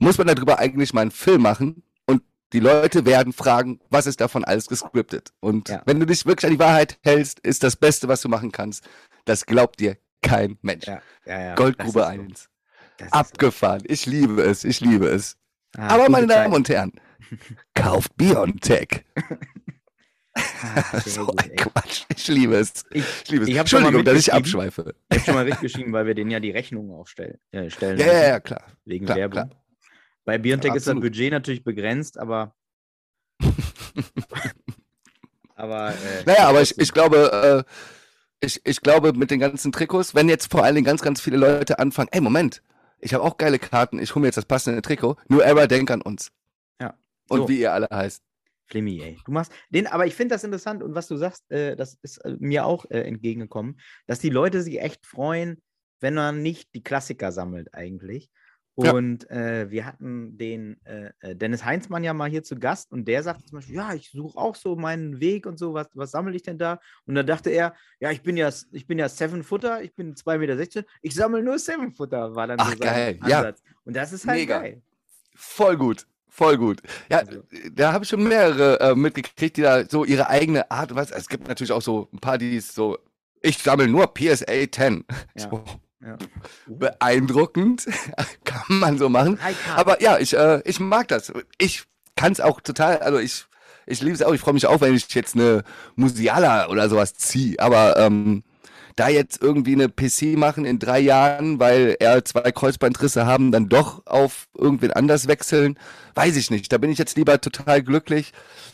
[0.00, 4.20] muss man darüber eigentlich mal einen Film machen und die Leute werden fragen, was ist
[4.20, 5.32] davon alles gescriptet.
[5.40, 5.82] Und Ja.
[5.86, 8.84] wenn du dich wirklich an die Wahrheit hältst, ist das Beste, was du machen kannst.
[9.24, 10.86] Das glaubt dir kein Mensch.
[10.86, 11.54] Ja, ja, ja.
[11.54, 12.22] Goldgrube das ist so.
[12.22, 12.48] 1.
[12.98, 13.18] Das ist so.
[13.18, 13.82] Abgefahren.
[13.86, 14.64] Ich liebe es.
[14.64, 15.36] Ich liebe es.
[15.76, 16.56] Ah, Aber meine Damen Zeit.
[16.56, 16.92] und Herren,
[17.74, 19.04] kauft Biontech.
[20.34, 21.56] Ah, so ein.
[21.56, 22.04] Quatsch.
[22.14, 22.84] Ich liebe es.
[22.90, 23.48] Ich, Ich liebe es.
[23.50, 24.94] Ich hab schon mal Entschuldigung, dass ich abschweife.
[25.10, 27.38] ich habe schon mal mitgeschrieben, weil wir denen ja die Rechnungen aufstellen.
[27.50, 28.64] Äh, stellen Ja, ja, ja, klar.
[28.84, 29.48] Wegen klar, Werbung.
[29.48, 29.62] klar.
[30.24, 30.94] Bei Biontech Ja, ist das.
[30.94, 32.54] Budget natürlich begrenzt, aber.
[35.54, 35.90] aber.
[35.90, 37.72] Äh, Naja, aber ich, ich glaube, äh,
[38.40, 41.36] ich, ich glaube mit den ganzen Trikots, wenn jetzt vor allen Dingen ganz, ganz viele
[41.36, 42.62] Leute anfangen, ey, Moment,
[43.00, 45.90] ich habe auch geile Karten, ich hole mir jetzt das passende Trikot, nur Era, denk
[45.90, 46.32] an uns.
[46.80, 46.94] Ja.
[47.28, 47.48] Und So.
[47.48, 48.22] wie ihr alle heißt.
[48.66, 49.18] Flimmy, ey.
[49.24, 52.18] Du machst den, aber ich finde das interessant und was du sagst, äh, das ist
[52.18, 55.62] äh, mir auch äh, entgegengekommen, dass die Leute sich echt freuen,
[56.00, 58.30] wenn man nicht die Klassiker sammelt eigentlich.
[58.80, 58.92] Ja.
[58.92, 63.06] Und äh, wir hatten den äh, äh, Dennis Heinzmann ja mal hier zu Gast und
[63.08, 66.12] der sagte zum Beispiel, ja, ich suche auch so meinen Weg und so, was, was
[66.12, 66.78] sammle ich denn da?
[67.04, 70.14] Und da dachte er, ja, ich bin ja, ich bin ja Seven Footer, ich bin
[70.14, 73.38] 2,16 Meter, ich sammle nur Seven Footer, war dann Ach, so sein geil, ja.
[73.38, 73.62] Ansatz.
[73.84, 74.60] Und das ist halt Mega.
[74.60, 74.82] geil.
[75.34, 76.06] Voll gut.
[76.28, 76.80] Voll gut.
[77.10, 80.94] Ja, Also- da habe ich schon mehrere äh, mitgekriegt, die da so ihre eigene Art,
[80.94, 82.96] was, es gibt natürlich auch so ein paar, die so,
[83.42, 85.04] ich sammle nur PSA 10.
[85.36, 85.50] Ja.
[85.50, 85.64] So,
[86.00, 86.16] Ja.
[86.66, 87.86] beeindruckend,
[88.44, 89.38] kann man so machen.
[89.76, 91.32] Aber ja, ich, äh, ich mag das.
[91.58, 91.84] Ich
[92.16, 93.46] kann es auch total, also ich,
[93.86, 94.32] ich liebe es auch.
[94.32, 95.64] Ich freue mich auch, wenn ich jetzt eine
[95.96, 97.58] Musiala oder sowas ziehe.
[97.58, 98.44] Aber ähm,
[98.98, 103.68] da jetzt irgendwie eine PC machen in drei Jahren, weil er zwei Kreuzbandrisse haben, dann
[103.68, 105.78] doch auf irgendwen anders wechseln,
[106.14, 106.72] weiß ich nicht.
[106.72, 108.32] Da bin ich jetzt lieber total glücklich.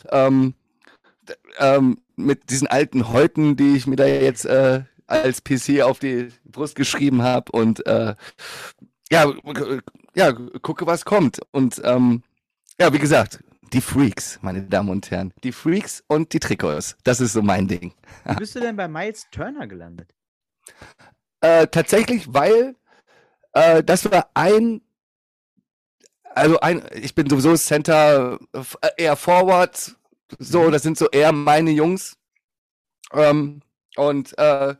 [0.09, 0.55] Ähm,
[1.59, 6.29] ähm, mit diesen alten Häuten, die ich mir da jetzt äh, als PC auf die
[6.43, 8.15] Brust geschrieben habe und äh,
[9.11, 9.33] ja,
[10.15, 11.39] ja, gucke, was kommt.
[11.51, 12.23] Und ähm,
[12.79, 15.33] ja, wie gesagt, die Freaks, meine Damen und Herren.
[15.43, 16.97] Die Freaks und die Trikots.
[17.03, 17.93] Das ist so mein Ding.
[18.25, 20.13] Wie bist du denn bei Miles Turner gelandet?
[21.41, 22.75] Äh, tatsächlich, weil
[23.53, 24.81] äh, das war ein,
[26.33, 29.95] also ein, ich bin sowieso Center, äh, eher Forward,
[30.39, 32.17] so, das sind so eher meine Jungs.
[33.13, 33.61] Ähm,
[33.95, 34.75] und äh,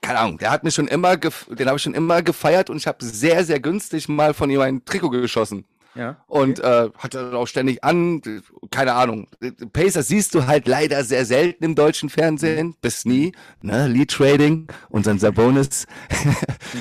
[0.00, 2.86] keine Ahnung, der hat mir schon immer, den habe ich schon immer gefeiert und ich
[2.86, 5.64] habe sehr, sehr günstig mal von ihm ein Trikot geschossen.
[5.94, 6.22] Ja.
[6.28, 8.22] Und äh, hat er auch ständig an,
[8.70, 9.26] keine Ahnung.
[9.72, 13.32] Pacers siehst du halt leider sehr selten im deutschen Fernsehen, bis nie.
[13.62, 13.88] Ne?
[13.88, 15.86] Lead Trading, unseren Sabonis.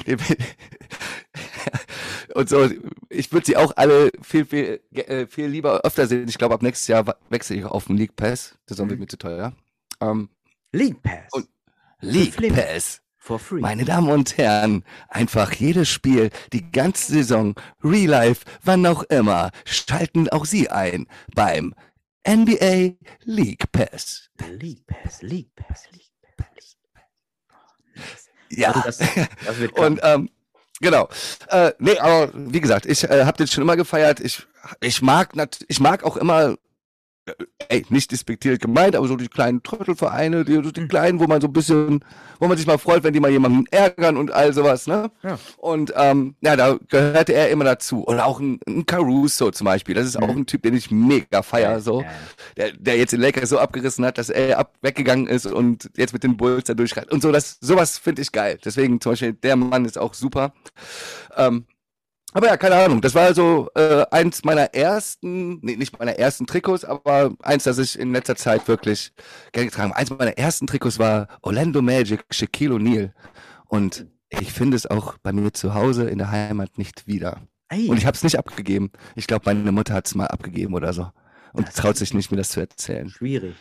[2.36, 2.70] Und so,
[3.10, 6.28] ich würde sie auch alle viel, viel, äh, viel lieber öfter sehen.
[6.28, 8.56] Ich glaube, ab nächstes Jahr wechsle ich auf den League Pass.
[8.68, 9.00] Das wird Mhm.
[9.00, 9.54] mir zu teuer.
[10.00, 10.30] Ähm,
[10.78, 11.32] League Pass.
[11.32, 11.48] Und-
[12.02, 12.54] League.
[12.54, 13.02] Pass.
[13.18, 13.60] for free.
[13.60, 19.52] Meine Damen und Herren, einfach jedes Spiel, die ganze Saison, Real Life, wann auch immer,
[19.66, 21.74] schalten auch Sie ein beim
[22.26, 24.30] NBA League Pass.
[24.48, 26.48] League Pass, League Pass, League Pass.
[26.56, 26.78] League
[27.96, 28.30] Pass.
[28.50, 28.72] Ja.
[28.72, 29.72] Also das, das wird.
[29.80, 30.30] Und ähm,
[30.80, 31.10] genau.
[31.50, 34.20] Äh, nee, aber wie gesagt, ich äh, habe den schon immer gefeiert.
[34.20, 34.46] Ich,
[34.80, 36.56] ich mag nat ich mag auch immer,
[37.70, 40.88] ey, nicht despektierlich gemeint, aber so die kleinen Trottelvereine, die, so die Mhm.
[40.88, 42.04] kleinen, wo man so ein bisschen,
[42.40, 45.12] wo man sich mal freut, wenn die mal jemanden ärgern und all sowas, ne?
[45.24, 45.38] Ja.
[45.58, 48.06] Und ähm, ja, da gehörte er immer dazu.
[48.08, 49.96] Oder auch ein, ein Caruso zum Beispiel.
[49.96, 50.42] Das ist auch Mhm.
[50.42, 51.80] ein Typ, den ich mega feier.
[51.82, 52.02] So.
[52.02, 52.08] Ja.
[52.58, 56.14] Der, der jetzt den Lakers so abgerissen hat, dass er ab weggegangen ist und jetzt
[56.14, 57.12] mit den Bulls da durchreißt.
[57.12, 58.58] Und so, das, sowas finde ich geil.
[58.64, 60.54] Deswegen zum Beispiel, der Mann ist auch super.
[61.36, 61.66] Ähm,
[62.38, 63.02] aber ja, keine Ahnung.
[63.02, 67.78] Das war so äh, eins meiner ersten, nee, nicht meiner ersten Trikots, aber eins, das
[67.78, 69.12] ich in letzter Zeit wirklich
[69.52, 70.00] gerne getragen habe.
[70.00, 73.12] Eins meiner ersten Trikots war Orlando Magic, Shaquille O'Neal.
[73.66, 77.42] Und ich finde es auch bei mir zu Hause in der Heimat nicht wieder.
[77.70, 78.92] Ey, Und ich habe es nicht abgegeben.
[79.16, 81.12] Ich glaube, meine Mutter hat es mal abgegeben oder so.
[81.54, 83.10] Und Das traut ist- sich nicht, mir das zu erzählen.
[83.10, 83.56] schwierig.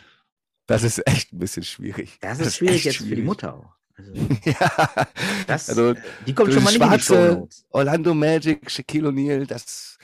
[0.67, 2.17] Das ist echt ein bisschen schwierig.
[2.21, 3.25] Das ist schwierig echt jetzt für die schwierig.
[3.25, 3.76] Mutter auch.
[3.97, 4.11] Also,
[4.43, 5.07] ja,
[5.47, 7.65] das, also die kommt schon mal nicht in die schwarze Shownotes.
[7.71, 9.97] Orlando Magic, Shaquille O'Neal, das,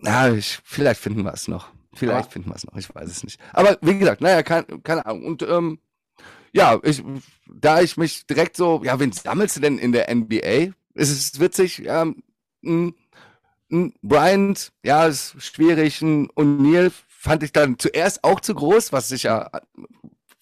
[0.00, 1.68] na, ich, vielleicht finden wir es noch.
[1.94, 3.40] Vielleicht Aber- finden wir es noch, ich weiß es nicht.
[3.52, 5.24] Aber wie gesagt, naja, kein, keine Ahnung.
[5.24, 5.78] Und ähm,
[6.52, 7.02] ja, ich,
[7.46, 10.72] da ich mich direkt so, ja, wen sammelst du denn in der NBA?
[10.94, 12.04] Es ist witzig, ja,
[12.64, 12.94] ein,
[13.70, 19.10] ein Bryant, ja, ist schwierig, ein O'Neal fand ich dann zuerst auch zu groß, was
[19.10, 19.50] ich ja,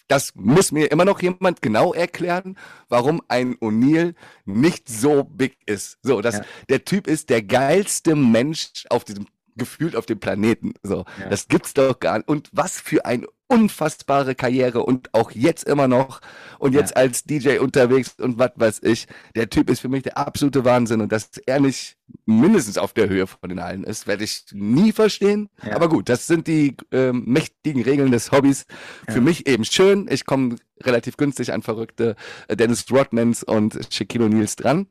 [0.08, 2.56] das muss mir immer noch jemand genau erklären,
[2.88, 4.14] warum ein O'Neal
[4.44, 5.98] nicht so big ist.
[6.02, 6.44] So, dass Ja.
[6.68, 10.74] der Typ ist der geilste Mensch auf diesem gefühlt auf dem Planeten.
[10.82, 11.28] So, Ja.
[11.28, 12.28] das gibt's doch gar nicht.
[12.28, 16.20] Und was für eine unfassbare Karriere und auch jetzt immer noch
[16.58, 16.80] und Ja.
[16.80, 19.06] jetzt als DJ unterwegs und was weiß ich.
[19.34, 23.08] Der Typ ist für mich der absolute Wahnsinn und dass er nicht mindestens auf der
[23.08, 25.48] Höhe von den allen ist, werde ich nie verstehen.
[25.64, 25.76] Ja.
[25.76, 28.66] Aber gut, das sind die ähm, mächtigen Regeln des Hobbys.
[29.08, 29.20] Für Ja.
[29.20, 30.08] mich eben schön.
[30.10, 32.16] Ich komme relativ günstig an verrückte
[32.48, 34.86] äh, Dennis Rodmans und Shaquille O'Neals dran.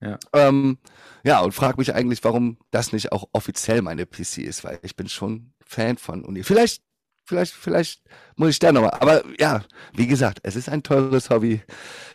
[0.00, 0.18] Ja.
[0.32, 0.78] Ähm,
[1.24, 4.94] ja, und frage mich eigentlich, warum das nicht auch offiziell meine PC ist, weil ich
[4.94, 6.42] bin schon Fan von Uni.
[6.44, 6.82] Vielleicht,
[7.26, 8.02] vielleicht, vielleicht
[8.36, 8.92] muss ich da nochmal.
[9.00, 9.62] Aber ja,
[9.94, 11.60] wie gesagt, es ist ein teures Hobby.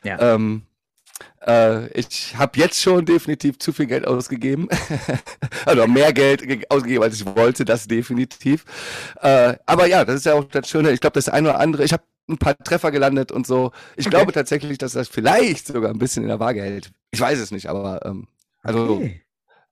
[0.03, 0.35] Ja.
[0.35, 0.63] Ähm,
[1.45, 4.67] äh, ich habe jetzt schon definitiv zu viel Geld ausgegeben.
[5.65, 8.65] also mehr Geld ge- ausgegeben, als ich wollte, das definitiv.
[9.21, 10.91] Äh, aber ja, das ist ja auch das Schöne.
[10.91, 13.71] Ich glaube, das eine oder andere, ich habe ein paar Treffer gelandet und so.
[13.97, 14.15] Ich Okay.
[14.15, 16.91] glaube tatsächlich, dass das vielleicht sogar ein bisschen in der Waage hält.
[17.11, 18.27] Ich weiß es nicht, aber ähm,
[18.63, 19.21] also Okay.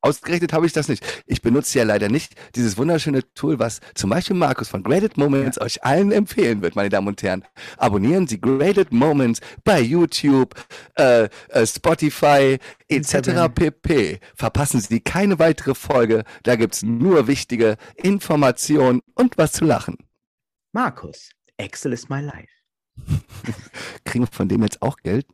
[0.01, 1.05] Ausgerechnet habe ich das nicht.
[1.25, 5.59] Ich benutze ja leider nicht dieses wunderschöne Tool, was zum Beispiel Markus von Graded Moments
[5.59, 7.43] euch allen empfehlen wird, meine Damen und Herren.
[7.77, 10.55] Abonnieren Sie Graded Moments bei YouTube,
[10.95, 13.49] äh, äh, Spotify etc.
[13.53, 14.19] Pp.
[14.35, 16.23] Verpassen Sie keine weitere Folge.
[16.43, 19.97] Da gibt's nur wichtige Informationen und was zu lachen.
[20.71, 22.47] Markus, Excel is my life.
[24.05, 25.27] Kriegen wir von dem jetzt auch Geld?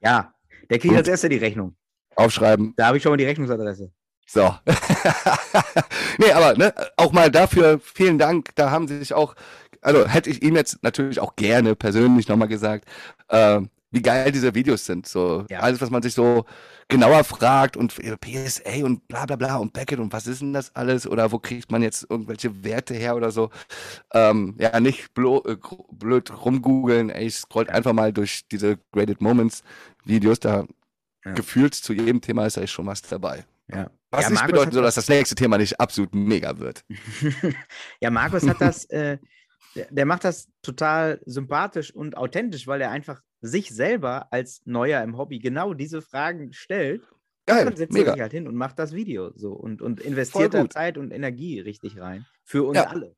[0.00, 0.34] Ja,
[0.70, 0.98] der kriegt Gut.
[0.98, 1.76] als erster die Rechnung.
[2.16, 2.74] Aufschreiben.
[2.76, 3.92] Da habe ich schon mal die Rechnungsadresse.
[4.30, 4.54] So.
[6.18, 8.50] nee, aber ne, auch mal dafür vielen Dank.
[8.56, 9.34] Da haben sie sich auch,
[9.80, 12.84] also hätte ich ihm jetzt natürlich auch gerne persönlich nochmal gesagt,
[13.28, 13.60] äh,
[13.90, 15.06] wie geil diese Videos sind.
[15.06, 15.60] So Ja.
[15.60, 16.44] alles, was man sich so
[16.88, 20.74] genauer fragt und PSA und bla bla bla und Packet und was ist denn das
[20.76, 21.06] alles?
[21.06, 23.50] Oder wo kriegt man jetzt irgendwelche Werte her oder so?
[24.12, 25.56] Ähm, ja, nicht äh,
[25.92, 27.10] blöd rumgoogeln.
[27.10, 29.62] Ey, ich scrollt einfach mal durch diese Graded Moments
[30.04, 30.40] Videos.
[30.40, 30.66] Da
[31.24, 31.32] Ja.
[31.34, 33.44] gefühlt zu jedem Thema ist da schon was dabei.
[33.70, 33.90] Ja.
[34.10, 36.84] Was Ja, nicht Markus bedeuten soll, das- dass das nächste Thema nicht absolut mega wird.
[38.00, 39.18] ja, Markus hat das, äh,
[39.90, 45.16] der, macht das total sympathisch und authentisch, weil er einfach sich selber als Neuer im
[45.16, 47.02] Hobby genau diese Fragen stellt.
[47.46, 48.12] Geil, dann setzt er mega.
[48.12, 50.68] sich halt hin und macht das Video so und, und investiert da.
[50.68, 52.26] Zeit und Energie richtig rein.
[52.44, 52.84] Für uns Ja.
[52.84, 53.14] alle.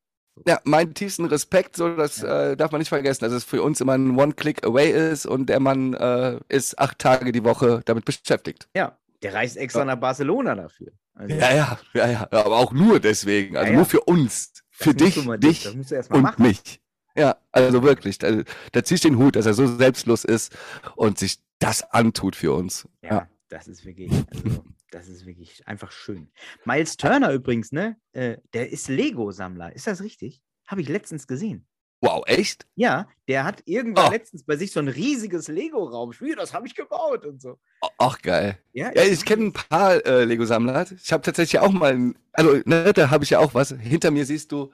[0.46, 3.80] Ja, meinen tiefsten Respekt, so das äh, darf man nicht vergessen, dass es für uns
[3.80, 8.68] immer ein One-Click-Away ist und der Mann äh, ist acht Tage die Woche damit beschäftigt.
[8.74, 9.84] Ja, der reist extra Ja.
[9.86, 10.92] nach Barcelona dafür.
[11.14, 13.76] Also, Ja, ja, ja, ja, aber auch nur deswegen, also Ja, ja.
[13.76, 16.42] nur für uns, das für musst dich, dich Das musst du erstmal und machen.
[16.42, 16.80] mich.
[17.16, 20.56] Ja, also wirklich, da, da zieh ich den Hut, dass er so selbstlos ist
[20.96, 22.88] und sich das antut für uns.
[23.02, 26.30] Ja, das ist wirklich, also, das ist wirklich einfach schön.
[26.64, 27.96] Miles Turner übrigens, ne?
[28.12, 29.74] Äh, der ist Lego-Sammler.
[29.74, 30.40] Ist das richtig?
[30.66, 31.66] Habe ich letztens gesehen.
[32.02, 32.66] Wow, echt?
[32.76, 34.10] Ja, der hat irgendwann Oh.
[34.10, 37.58] letztens bei sich so ein riesiges Lego-Raumspiel, das habe ich gebaut und so.
[37.98, 38.58] Ach, geil.
[38.72, 40.86] Ja, Ja, ich kenne ein paar äh, Lego-Sammler.
[41.02, 43.70] Ich habe tatsächlich auch mal, ein, also ne, da habe ich ja auch was.
[43.78, 44.72] Hinter mir siehst du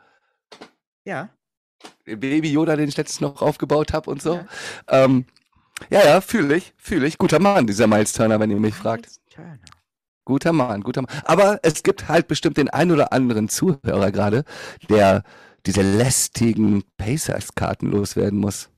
[1.04, 1.30] Ja,
[2.04, 4.34] Baby Yoda, den ich letztens noch aufgebaut habe und so.
[4.34, 4.46] Ja.
[4.88, 5.26] Ähm,
[5.90, 7.18] ja, ja, fühle ich, fühle ich.
[7.18, 9.06] Guter Mann, dieser Miles Turner, wenn ihr mich fragt.
[9.06, 9.58] Miles Turner.
[10.24, 11.14] Guter Mann, guter Mann.
[11.24, 14.44] Aber es gibt halt bestimmt den ein oder anderen Zuhörer gerade,
[14.88, 15.22] der
[15.66, 18.70] diese lästigen Pacers-Karten loswerden muss.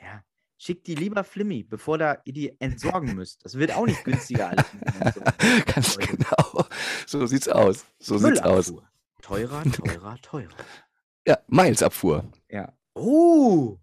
[0.00, 0.22] Ja.
[0.58, 3.44] Schickt die lieber Flimmy, bevor da ihr die entsorgen müsst.
[3.44, 4.64] Das wird auch nicht günstiger alles.
[4.70, 5.64] dem Entsorgen.
[5.66, 6.66] Ganz genau.
[7.06, 7.84] So sieht's aus.
[7.98, 8.72] So sieht's aus.
[9.22, 10.54] Teurer, teurer, teurer.
[11.26, 12.30] Ja, Miles-Abfuhr.
[12.50, 12.72] Ja.
[12.94, 13.78] Oh!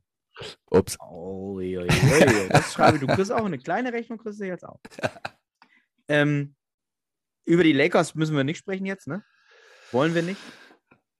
[0.69, 0.97] Ups.
[0.99, 2.49] Oh, ui, ui, ui.
[2.49, 3.01] das schreibe ich.
[3.01, 4.79] Du kriegst auch eine kleine Rechnung, kriegst du jetzt auch.
[6.07, 6.55] ähm,
[7.45, 9.23] über die Lakers müssen wir nicht sprechen jetzt, ne?
[9.91, 10.39] Wollen wir nicht?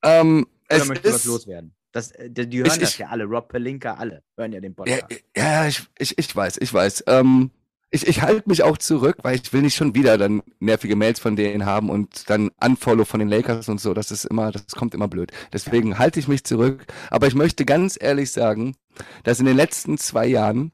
[0.03, 1.73] Ähm, Oder es möchtest du was loswerden?
[1.91, 3.25] Das, äh, die, die hören Ich- das ja alle.
[3.25, 5.03] Rob Pelinka, alle hören ja den Podcast.
[5.35, 7.03] ja, ja, ich, ich, ich weiß, ich weiß.
[7.07, 7.51] Ähm,
[7.93, 11.19] ich ich halte mich auch zurück, weil ich will nicht schon wieder dann nervige Mails
[11.19, 13.93] von denen haben und dann Unfollow von den Lakers und so.
[13.93, 15.31] Das ist immer, das kommt immer blöd.
[15.51, 16.85] Deswegen halte ich mich zurück.
[17.09, 18.77] Aber ich möchte ganz ehrlich sagen,
[19.23, 20.71] dass in den letzten zwei Jahren,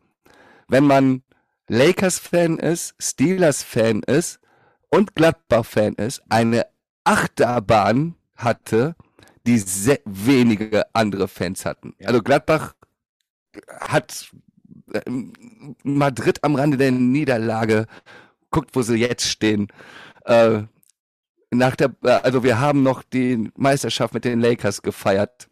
[0.67, 1.23] wenn man
[1.69, 4.39] Lakers-Fan ist, Steelers-Fan ist
[4.89, 6.67] und Gladbach-Fan ist, eine
[7.03, 8.95] Achterbahn hatte,
[9.47, 11.95] die sehr wenige andere Fans hatten.
[11.99, 12.09] Ja.
[12.09, 12.75] Also Gladbach
[13.79, 14.29] hat
[15.83, 17.87] Madrid am Rande der Niederlage.
[18.51, 19.67] Guckt, wo sie jetzt stehen.
[20.25, 20.63] Äh,
[21.51, 25.49] nach der, äh, also wir haben noch die Meisterschaft mit den Lakers gefeiert.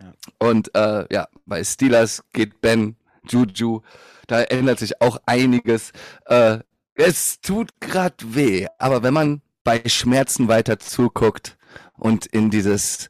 [0.00, 0.12] Ja.
[0.38, 2.96] Und äh, ja, bei Steelers geht Ben,
[3.28, 3.80] Juju,
[4.26, 5.92] da ändert sich auch einiges.
[6.26, 6.58] Äh,
[6.94, 11.56] es tut gerade weh, aber wenn man bei Schmerzen weiter zuguckt
[11.98, 13.08] und in dieses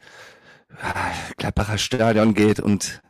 [0.71, 3.03] äh, Gladbacher Stadion geht und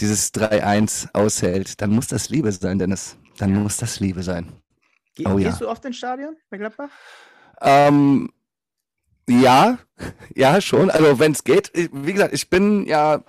[0.00, 3.16] dieses 3-1 aushält, dann muss das Liebe sein, Dennis.
[3.38, 4.52] Dann muss das Liebe sein.
[5.14, 5.66] Ge oh, gehst ja.
[5.66, 6.90] du oft ins Stadion bei Gladbach?
[7.60, 8.30] Ähm,
[9.28, 9.78] ja,
[10.34, 10.90] ja, schon.
[10.90, 13.24] Also wenn es geht, wie gesagt, ich bin ja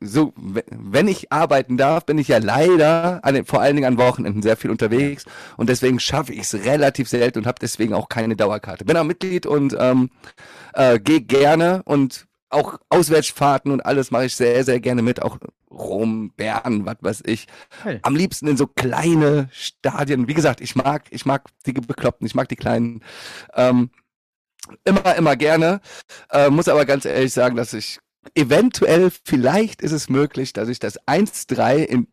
[0.00, 4.42] so, wenn ich arbeiten darf, bin ich ja leider an vor allen Dingen an Wochenenden
[4.42, 5.24] sehr viel unterwegs
[5.56, 8.84] und deswegen schaffe ich es relativ selten und habe deswegen auch keine Dauerkarte.
[8.84, 10.10] Bin auch Mitglied und ähm,
[10.72, 15.22] äh, gehe gerne und auch Auswärtsfahrten und alles mache ich sehr, sehr gerne mit.
[15.22, 15.38] Auch
[15.70, 17.46] Rom, Bern, was weiß ich.
[17.82, 18.00] Hey.
[18.02, 20.26] Am liebsten in so kleine Stadien.
[20.28, 23.02] Wie gesagt, ich mag, ich mag die Bekloppten, ich mag die kleinen.
[23.54, 23.90] Ähm,
[24.84, 25.80] immer, immer gerne.
[26.30, 28.00] Äh, muss aber ganz ehrlich sagen, dass ich
[28.34, 32.06] eventuell, vielleicht ist es möglich, dass ich das 1-3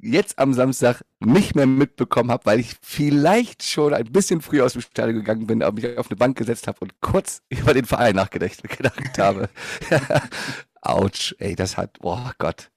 [0.00, 4.74] jetzt am Samstag nicht mehr mitbekommen habe, weil ich vielleicht schon ein bisschen früh aus
[4.74, 7.84] dem Stadion gegangen bin, aber mich auf eine Bank gesetzt habe und kurz über den
[7.84, 9.48] Verein nachgedacht gedacht habe.
[10.80, 12.70] Autsch, ey, das hat, oh Gott.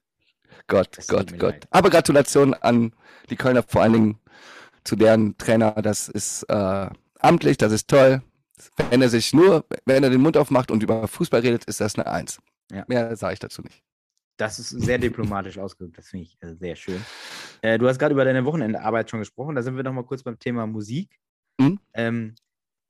[0.68, 1.54] Gott, das Gott, Gott.
[1.54, 1.68] Leid.
[1.70, 2.94] Aber Gratulation an
[3.30, 4.20] die Kölner, vor allen Dingen
[4.84, 5.74] zu deren Trainer.
[5.74, 6.88] Das ist äh,
[7.20, 8.22] amtlich, das ist toll.
[8.90, 11.96] Wenn er sich nur, wenn er den Mund aufmacht und über Fußball redet, ist das
[11.96, 12.40] eine Eins.
[12.72, 12.86] Ja.
[12.88, 13.84] Mehr sage ich dazu nicht.
[14.38, 17.02] Das ist sehr diplomatisch ausgedrückt, das finde ich äh, sehr schön.
[17.62, 20.24] Äh, du hast gerade über deine Wochenendarbeit schon gesprochen, da sind wir noch mal kurz
[20.24, 21.20] beim Thema Musik.
[21.60, 21.80] Mhm.
[21.94, 22.36] Ähm,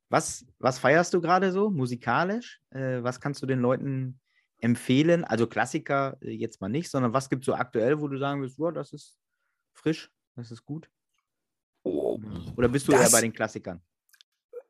[0.09, 2.61] was, was feierst du gerade so musikalisch?
[2.69, 4.19] Äh, was kannst du den Leuten
[4.59, 5.23] empfehlen?
[5.23, 8.41] Also Klassiker äh, jetzt mal nicht, sondern was gibt es so aktuell, wo du sagen
[8.41, 9.17] willst, wow, das ist
[9.73, 10.89] frisch, das ist gut?
[11.83, 12.19] Oh,
[12.55, 13.81] Oder bist du das, eher bei den Klassikern?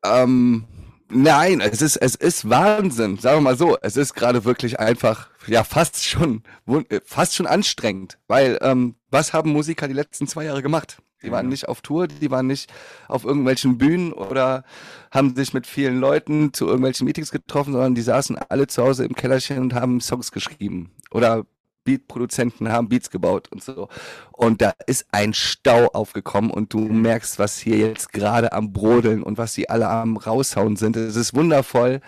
[0.03, 0.65] Ähm,
[1.13, 3.17] Nein, es ist, es ist Wahnsinn.
[3.17, 7.47] Sagen wir mal so, es ist gerade wirklich einfach, ja, fast schon, äh, fast schon
[7.47, 8.17] anstrengend.
[8.27, 11.01] Weil, ähm, was haben Musiker die letzten zwei Jahre gemacht?
[11.23, 12.71] Die waren nicht auf Tour, die waren nicht
[13.07, 14.63] auf irgendwelchen Bühnen oder
[15.11, 19.05] haben sich mit vielen Leuten zu irgendwelchen Meetings getroffen, sondern die saßen alle zu Hause
[19.05, 21.45] im Kellerchen und haben Songs geschrieben oder
[21.83, 23.87] Beat-Produzenten haben Beats gebaut und so.
[24.31, 29.23] Und da ist ein Stau aufgekommen und du merkst, was hier jetzt gerade am Brodeln
[29.23, 30.95] und was sie alle am raushauen sind.
[30.95, 32.01] Es ist wundervoll.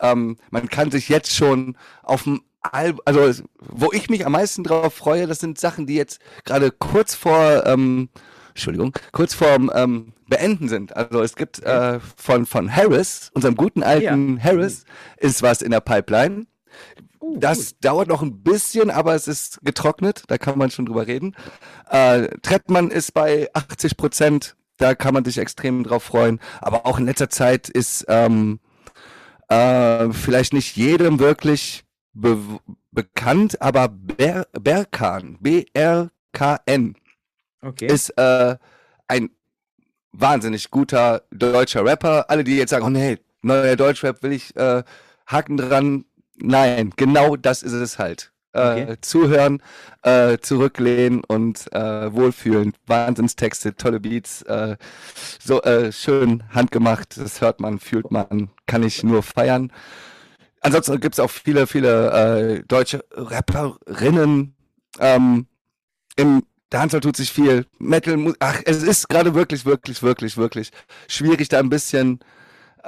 [0.00, 4.64] Ähm, man kann sich jetzt schon auf dem Album, also wo ich mich am meisten
[4.64, 8.08] drauf freue, das sind Sachen, die jetzt gerade kurz vor, ähm,
[8.48, 10.96] Entschuldigung, kurz vorm ähm, Beenden sind.
[10.96, 14.44] Also es gibt äh, von, von Harris, unserem guten alten ja.
[14.44, 14.84] Harris,
[15.18, 16.46] ist was in der Pipeline
[17.26, 17.84] Uh, das gut.
[17.84, 21.34] dauert noch ein bisschen, aber es ist getrocknet, da kann man schon drüber reden.
[21.90, 26.40] Äh, Trettmann ist bei 80 Prozent, da kann man sich extrem drauf freuen.
[26.60, 28.60] Aber auch in letzter Zeit ist ähm,
[29.48, 32.38] äh, vielleicht nicht jedem wirklich be
[32.92, 36.96] bekannt, aber Ber Berkan, B-R-K-N,
[37.60, 37.86] okay.
[37.86, 38.56] ist äh,
[39.06, 39.30] ein
[40.12, 42.30] wahnsinnig guter deutscher Rapper.
[42.30, 44.82] Alle, die jetzt sagen, oh nee, neuer Deutschrap will ich äh,
[45.26, 46.04] Haken dran,
[46.38, 48.32] Nein, genau das ist es halt.
[48.56, 48.92] Äh, okay.
[48.92, 49.62] Äh, zuhören,
[50.02, 52.72] äh, zurücklehnen und äh, wohlfühlen.
[52.86, 54.76] Wahnsinnstexte, tolle Beats, äh,
[55.42, 57.18] so äh, schön handgemacht.
[57.18, 59.70] Das hört man, fühlt man, kann ich nur feiern.
[60.62, 64.56] Ansonsten gibt es auch viele, viele deutsche Rapperinnen.
[64.98, 65.46] Ähm,
[66.16, 67.66] Im Dancehall tut sich viel.
[67.78, 70.70] Metal, ach, es ist gerade wirklich, wirklich, wirklich, wirklich
[71.08, 72.20] schwierig, da ein bisschen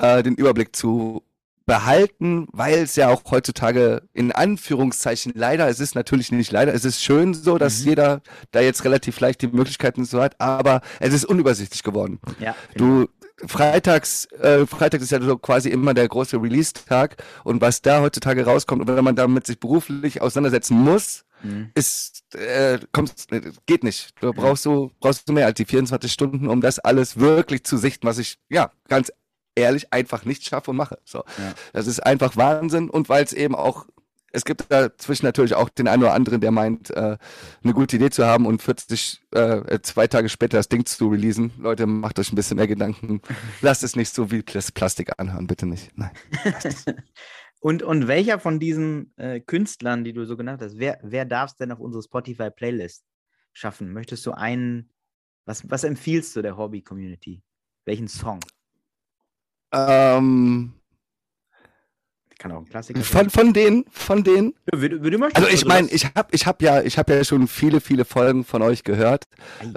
[0.00, 1.24] den Überblick zu
[1.68, 6.86] behalten, weil es ja auch heutzutage in Anführungszeichen leider, es ist natürlich nicht leider, es
[6.86, 7.88] ist schön so, dass mhm.
[7.88, 12.20] jeder da jetzt relativ leicht die Möglichkeiten so hat, aber es ist unübersichtlich geworden.
[12.40, 13.06] Ja, du
[13.46, 18.46] freitags, äh, freitags ist ja so quasi immer der große Release-Tag und was da heutzutage
[18.46, 21.70] rauskommt und wenn man damit sich beruflich auseinandersetzen muss, mhm.
[21.74, 23.28] ist, äh, kommst,
[23.66, 24.14] geht nicht.
[24.22, 27.76] Du brauchst so, brauchst du mehr als die 24 Stunden, um das alles wirklich zu
[27.76, 29.12] sichten, was ich, ja, ganz
[29.58, 30.98] ehrlich einfach nicht schaffe und mache.
[31.04, 31.18] So.
[31.18, 31.54] Ja.
[31.72, 33.86] Das ist einfach Wahnsinn und weil es eben auch
[34.32, 37.16] es gibt dazwischen natürlich auch den einen oder anderen, der meint, äh,
[37.62, 41.52] eine gute Idee zu haben und 40, äh, zwei Tage später das Ding zu releasen.
[41.58, 43.22] Leute, macht euch ein bisschen mehr Gedanken.
[43.62, 45.96] Lasst es nicht so wie Plastik anhören, bitte nicht.
[45.96, 46.10] Nein.
[47.60, 51.52] und, und welcher von diesen äh, Künstlern, die du so genannt hast, wer, wer darf
[51.52, 53.04] es denn auf unsere Spotify-Playlist
[53.54, 53.92] schaffen?
[53.92, 54.90] Möchtest du einen,
[55.46, 57.42] was, was empfiehlst du der Hobby-Community?
[57.86, 58.40] Welchen Song?
[59.72, 60.72] Ähm,
[62.38, 64.54] Kann auch ein Klassiker Von, von denen, von denen.
[64.72, 65.44] Ja, wie, wie du möchtest.
[65.44, 68.44] Also ich meine, ich habe ich hab ja, ich hab ja schon viele, viele Folgen
[68.44, 69.24] von euch gehört.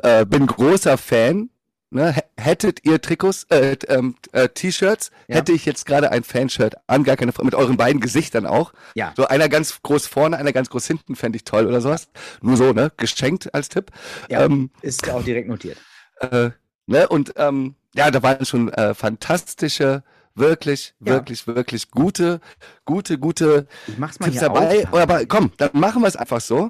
[0.03, 1.49] Äh, bin großer Fan.
[1.93, 2.15] Ne?
[2.37, 5.35] Hättet ihr Trikots, äh, ähm, äh, T-Shirts, Ja.
[5.35, 8.71] hätte ich jetzt gerade ein Fanshirt an, gar keine Frage, mit euren beiden Gesichtern auch.
[8.95, 9.13] Ja.
[9.17, 12.07] So einer ganz groß vorne, einer ganz groß hinten, fände ich toll oder sowas.
[12.41, 12.93] Nur so, ne?
[12.95, 13.91] Geschenkt als Tipp.
[14.29, 15.77] Ja, Ähm, ist auch direkt notiert.
[16.21, 16.51] äh,
[16.87, 17.07] ne?
[17.07, 20.03] Und ähm, ja, da waren schon äh, fantastische,
[20.35, 21.13] wirklich, Ja.
[21.15, 22.39] wirklich, wirklich gute,
[22.85, 24.87] gute, gute Ich mach's mal Tipps hier dabei.
[24.87, 24.93] auf.
[24.93, 26.69] Aber komm, dann machen wir es einfach so.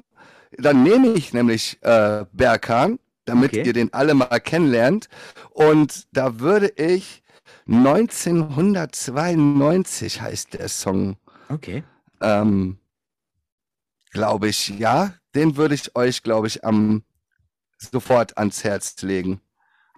[0.58, 3.62] Dann nehme ich nämlich äh, Berkan, damit Okay.
[3.66, 5.08] ihr den alle mal kennenlernt.
[5.50, 7.22] Und da würde ich
[7.68, 11.16] 1992 heißt der Song,
[11.48, 11.84] Okay.
[12.20, 12.78] ähm,
[14.10, 15.14] glaube ich, ja.
[15.34, 17.04] Den würde ich euch, glaube ich, am
[17.78, 19.40] sofort ans Herz legen.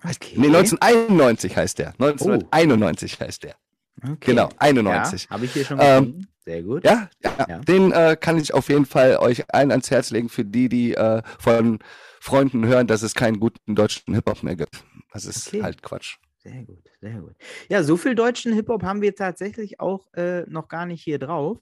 [0.04, 0.34] Okay.
[0.36, 1.88] Nee, 1991 heißt der.
[1.98, 3.54] 1991 heißt der.
[4.02, 4.16] okay.
[4.20, 5.24] Genau, 91.
[5.24, 6.26] Ja, habe ich hier schon Ähm.
[6.46, 6.84] Sehr gut.
[6.84, 7.58] Ja, ja, Ja.
[7.60, 10.92] den äh, kann ich auf jeden Fall euch allen ans Herz legen für die, die
[10.92, 11.78] äh, von
[12.20, 14.84] Freunden hören, dass es keinen guten deutschen Hip-Hop mehr gibt.
[15.14, 15.62] Das ist Okay.
[15.62, 16.16] halt Quatsch.
[16.42, 17.34] Sehr gut, sehr gut.
[17.70, 21.56] Ja, so viel deutschen Hip-Hop haben wir tatsächlich auch äh, noch gar nicht hier drauf,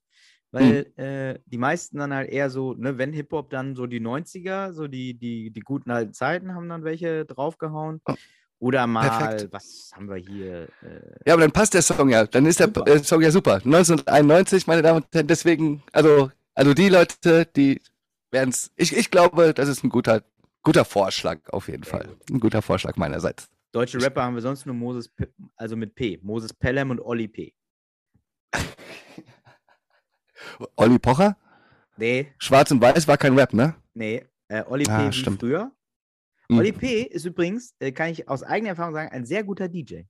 [0.52, 1.04] weil Hm.
[1.04, 4.86] äh, die meisten dann halt eher so, ne, wenn Hip-Hop dann so die 90er, so
[4.86, 8.00] die, die, die guten alten Zeiten haben dann welche draufgehauen.
[8.06, 8.14] Oh,
[8.60, 9.52] Oder mal, perfekt.
[9.52, 10.68] was haben wir hier?
[10.82, 12.26] Äh, Ja, aber dann passt der Song ja.
[12.26, 12.86] Dann ist der Super.
[12.86, 13.54] äh, Song ja super.
[13.54, 15.26] 1991, meine Damen und Herren.
[15.26, 17.80] Deswegen, also, also die Leute, die
[18.30, 18.70] werden es.
[18.76, 20.22] Ich, ich glaube, das ist ein guter,
[20.62, 22.08] guter Vorschlag auf jeden Fall.
[22.30, 23.48] Ein guter Vorschlag meinerseits.
[23.72, 25.10] deutsche Rapper haben wir sonst nur Moses,
[25.56, 27.54] also mit P, Moses Pelham und Olli P.
[30.76, 31.36] Olli Pocher,
[31.96, 33.74] Nee, Schwarz und Weiß war kein Rap, ne?
[33.94, 34.90] nee, äh, Olli P.
[34.92, 35.40] Ah, wie stimmt.
[35.40, 35.70] früher.
[36.48, 36.58] Hm.
[36.58, 37.02] Olli P.
[37.02, 40.02] ist übrigens, äh, kann ich aus eigener Erfahrung sagen, ein sehr guter DJ.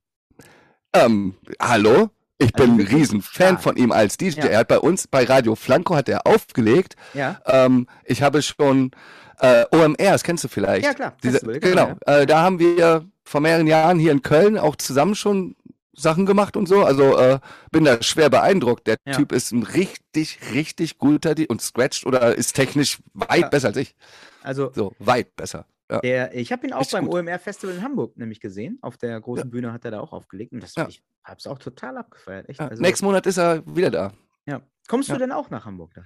[0.94, 2.10] Ähm, hallo?
[2.38, 4.40] Ich Also bin ein Riesenfan von ihm als DJ.
[4.40, 4.46] Ja.
[4.46, 6.96] Er hat bei uns bei Radio Flanco hat er aufgelegt.
[7.14, 8.90] Ja, Ähm, ich habe schon
[9.38, 10.84] äh, OMR, das kennst du vielleicht.
[10.84, 11.86] Ja, klar, Diese, Festival, genau.
[11.86, 15.54] genau, Äh, da haben wir vor mehreren Jahren hier in Köln auch zusammen schon
[15.94, 16.84] Sachen gemacht und so.
[16.84, 17.38] Also äh,
[17.70, 18.86] bin da schwer beeindruckt.
[18.86, 19.12] Der Ja.
[19.14, 23.48] Typ ist ein richtig, richtig guter und scratcht oder ist technisch weit Ja.
[23.48, 23.94] besser als ich.
[24.42, 25.66] also So, weit besser.
[25.90, 26.00] Ja.
[26.00, 27.14] Der, ich habe ihn auch Richtig beim gut.
[27.20, 28.78] OMR-Festival in Hamburg nämlich gesehen.
[28.80, 30.52] Auf der großen Bühne hat er da auch aufgelegt.
[30.52, 30.86] Und das, Ja.
[30.88, 32.46] ich habe es auch total abgefeiert.
[32.58, 34.12] Also, Nächsten Monat ist er wieder da.
[34.46, 34.62] ja.
[34.88, 36.02] Kommst du denn auch nach Hamburg da?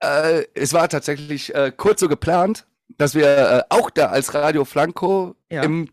[0.00, 2.66] Äh, es war tatsächlich äh, kurz so geplant,
[2.98, 5.88] dass wir äh, auch da als Radio Flanco im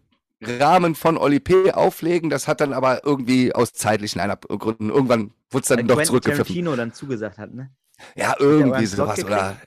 [0.45, 1.71] Rahmen von Oli P.
[1.71, 2.29] auflegen.
[2.29, 6.07] Das hat dann aber irgendwie aus zeitlichen Gründen, irgendwann wurde es dann Weil doch Quentin
[6.07, 6.45] zurückgepfiffen.
[6.45, 7.71] Tarantino dann zugesagt hat, ne?
[8.15, 9.23] Ja, irgendwie sowas.
[9.23, 9.57] Oder,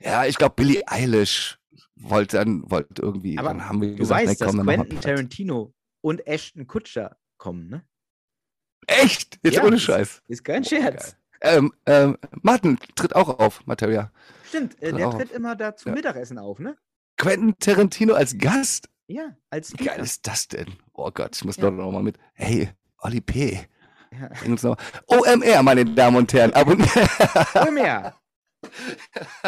[0.00, 1.58] ja, ich glaube, Billie Eilish
[1.96, 4.76] wollte dann, wollte irgendwie, Aber dann haben wir Du gesagt, weißt, nee, dass komm, wir
[4.76, 5.00] Quentin.
[5.00, 7.84] Tarantino und Ashton Kutscher kommen, ne?
[8.86, 9.38] Echt?
[9.42, 10.22] Jetzt Ja, ohne ist- Scheiß.
[10.28, 11.16] Ist kein Scherz.
[11.42, 14.10] Ähm, ähm, Martin tritt auch auf, Materia.
[14.48, 15.96] Stimmt, äh, Tritt der tritt immer da zum Ja.
[15.96, 16.76] Mittagessen auf, ne?
[17.18, 18.88] Quentin Tarantino als Gast?
[19.08, 20.66] Ja, als Wie geil ist das denn?
[20.92, 21.62] Oh Gott, ich muss Ja.
[21.62, 22.18] dort noch mal mit.
[22.34, 22.70] Hey,
[23.02, 23.60] Oli P.
[24.10, 24.30] Ja.
[25.06, 26.52] OMR, meine Damen und Herren.
[27.74, 28.14] Mehr.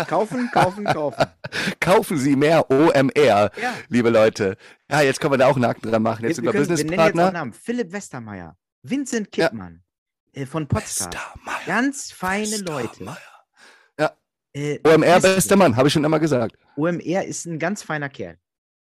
[0.07, 1.27] kaufen, kaufen, kaufen.
[1.81, 3.75] Kaufen Sie mehr OMR, Ja.
[3.89, 4.57] liebe Leute.
[4.91, 6.23] Ja, jetzt können wir da auch einen Haken dran machen.
[6.23, 7.33] Wir, Jetzt wir, über können, wir nennen jetzt auch Businesspartner.
[7.39, 7.53] Namen.
[7.53, 9.49] Philipp Westermeier, Vincent Ja.
[9.49, 9.83] Kittmann
[10.35, 11.13] äh, von Potsdam.
[11.67, 12.91] Ganz feine Leute.
[12.91, 13.19] Westermeier.
[14.55, 15.35] Äh, OMR, beste.
[15.35, 16.57] bester Mann, habe ich schon immer gesagt.
[16.77, 18.39] OMR ist ein ganz feiner Kerl.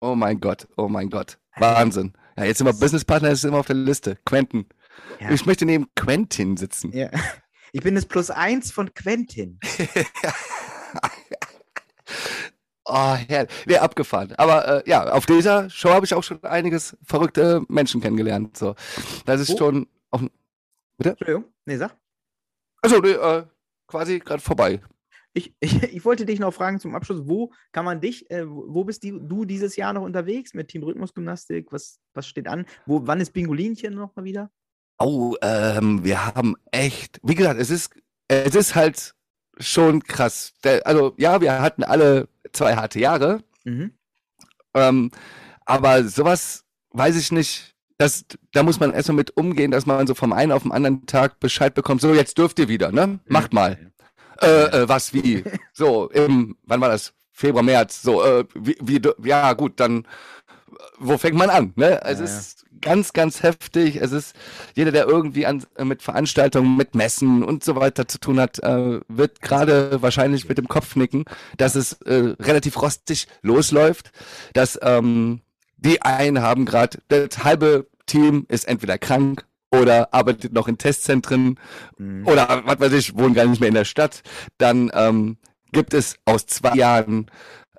[0.03, 1.39] Oh mein Gott, oh mein Gott.
[1.59, 2.13] Wahnsinn.
[2.37, 4.19] Ja, jetzt sind wir Businesspartner, ist immer auf der Liste.
[4.25, 4.67] Quentin.
[5.21, 5.31] Ja.
[5.31, 6.91] Ich möchte neben Quentin sitzen.
[6.93, 7.09] Ja.
[7.73, 9.61] Ich bin das Plus eins von Quentin.
[12.85, 13.51] Oh, herrlich.
[13.65, 14.35] Nee, abgefahren.
[14.37, 18.57] Aber äh, ja, auf dieser Show habe ich auch schon einiges verrückte Menschen kennengelernt.
[18.57, 18.75] So.
[19.25, 19.57] Das ist Wo?
[19.57, 19.87] schon.
[20.11, 20.21] Auf,
[20.99, 21.97] Entschuldigung, nee, sag.
[22.83, 23.45] also, nee, äh,
[23.87, 24.83] quasi gerade vorbei.
[25.35, 28.85] Ich, ich, ich wollte dich noch fragen zum Abschluss, wo kann man dich, äh, wo
[28.85, 31.73] bist die, du dieses Jahr noch unterwegs mit Team Rhythmusgymnastik?
[31.73, 32.67] Was, was steht an?
[32.87, 34.51] Wo, wann ist Bingolinchen noch mal wieder?
[34.99, 37.91] Oh, ähm, wir haben echt, wie gesagt, es ist,
[38.29, 39.15] es ist halt
[39.59, 40.53] schon krass.
[40.85, 43.93] Also, ja, wir hatten alle zwei harte Jahre, Mhm.
[44.75, 45.11] ähm,
[45.65, 47.75] aber sowas weiß ich nicht.
[47.99, 51.07] Das, da muss man erstmal mit umgehen, dass man so vom einen auf den anderen
[51.07, 52.01] Tag Bescheid bekommt.
[52.01, 53.21] So, jetzt dürft ihr wieder, ne?
[53.27, 53.93] Macht mal.
[54.43, 55.45] Äh, äh, was, wie?
[55.73, 57.13] So, im, wann war das?
[57.33, 58.03] Februar, März.
[58.03, 60.07] So, äh, wie, wie, ja, gut, dann, äh,
[60.99, 61.73] wo fängt man an?
[61.77, 62.01] Ne?
[62.05, 62.39] Es Ja, ja.
[62.39, 63.97] ist ganz, ganz heftig.
[63.97, 64.35] Es ist,
[64.75, 69.01] jeder, der irgendwie an, mit Veranstaltungen, mit Messen und so weiter zu tun hat, äh,
[69.09, 71.25] wird gerade wahrscheinlich mit dem Kopf nicken,
[71.57, 74.11] dass es äh, relativ rostig losläuft,
[74.53, 75.41] dass ähm,
[75.77, 81.59] die einen haben gerade, das halbe Team ist entweder krank oder arbeitet noch in Testzentren
[81.99, 82.27] Mhm.
[82.27, 84.23] oder was weiß ich, wohnen gar nicht mehr in der Stadt,
[84.59, 85.39] dann ähm,
[85.73, 87.31] gibt es aus zwei Jahren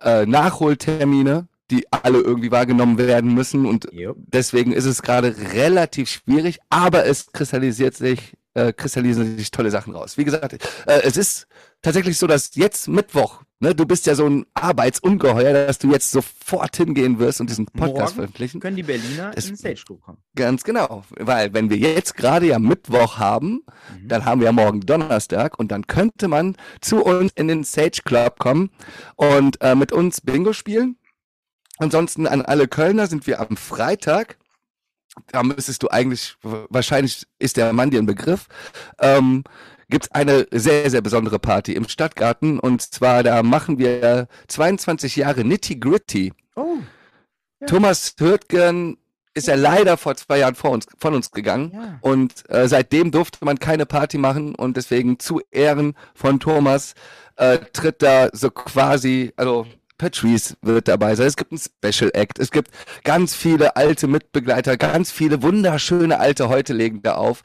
[0.02, 4.16] äh, Nachholtermine, die alle irgendwie wahrgenommen werden müssen und Jo.
[4.18, 9.96] deswegen ist es gerade relativ schwierig, aber es kristallisiert sich, äh, kristallisieren sich tolle Sachen
[9.96, 10.18] raus.
[10.18, 11.48] Wie gesagt, äh, es ist
[11.84, 16.10] tatsächlich so, dass jetzt Mittwoch, ne, du bist ja so ein Arbeitsungeheuer, dass du jetzt
[16.12, 18.60] sofort hingehen wirst und diesen Podcast Morgen veröffentlichen.
[18.60, 20.18] Können die Berliner Das- in den Stage kommen?
[20.36, 23.62] Ganz genau, weil wenn wir jetzt gerade ja Mittwoch haben,
[24.02, 24.08] Mhm.
[24.08, 28.02] dann haben wir ja morgen Donnerstag und dann könnte man zu uns in den Sage
[28.04, 28.72] Club kommen
[29.16, 30.98] und äh, mit uns Bingo spielen.
[31.78, 34.38] Ansonsten an alle Kölner sind wir am Freitag.
[35.32, 38.48] Da müsstest du eigentlich, wahrscheinlich ist der Mann dir ein Begriff,
[39.00, 39.44] ähm,
[39.94, 42.60] gibt es eine sehr, sehr besondere Party im Stadtgarten.
[42.60, 46.34] Und zwar, da machen wir 22 Jahre Nitty Gritty.
[46.56, 46.78] Oh,
[47.62, 47.68] Ja.
[47.68, 48.98] Thomas Hürtgen
[49.36, 51.72] ist ja leider vor zwei Jahren vor uns, von uns gegangen.
[51.74, 52.00] ja.
[52.02, 56.96] Und äh, seitdem durfte man keine Party machen und deswegen zu Ehren von Thomas
[57.36, 59.68] äh, tritt da so quasi, also
[60.00, 61.28] Patrice wird dabei sein.
[61.28, 62.40] Es gibt einen Special Act.
[62.40, 62.72] Es gibt
[63.04, 67.44] ganz viele alte Mitbegleiter, ganz viele wunderschöne alte heute legen da auf.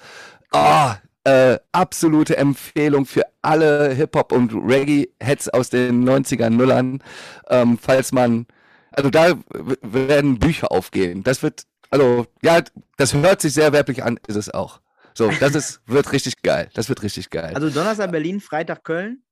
[0.51, 0.97] Ah,
[1.29, 7.03] äh, absolute Empfehlung für alle Hip-Hop und Reggae-Heads aus den 90ern, Nullern.
[7.51, 8.47] Ähm, falls man,
[8.93, 9.37] also da
[9.83, 11.23] werden Bücher aufgehen.
[11.23, 12.63] Das wird, also ja,
[12.97, 14.81] das hört sich sehr werblich an, ist es auch.
[15.13, 16.71] So, das ist, wird richtig geil.
[16.73, 17.53] Das wird richtig geil.
[17.55, 19.23] Also Donnerstag Berlin, Freitag Köln.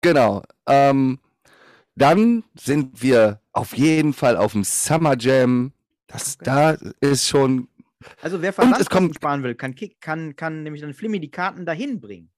[0.00, 0.42] Genau.
[0.66, 1.20] Ähm,
[1.94, 5.72] dann sind wir auf jeden Fall auf dem Summer Jam.
[6.08, 7.68] Das, da ist schon,
[8.22, 11.64] Also wer es Versandkosten sparen will, kann, Kick, kann, kann nämlich dann Flimmy die Karten
[11.66, 12.30] dahin bringen.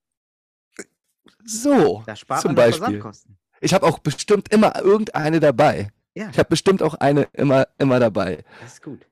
[1.43, 2.03] so.
[2.05, 2.79] Da spart Zum man Beispiel.
[2.85, 3.37] Versandkosten.
[3.59, 5.89] Ich habe auch bestimmt immer irgendeine dabei.
[6.13, 8.43] Ja, Ich habe bestimmt auch eine immer, immer dabei.
[8.61, 9.07] das ist gut.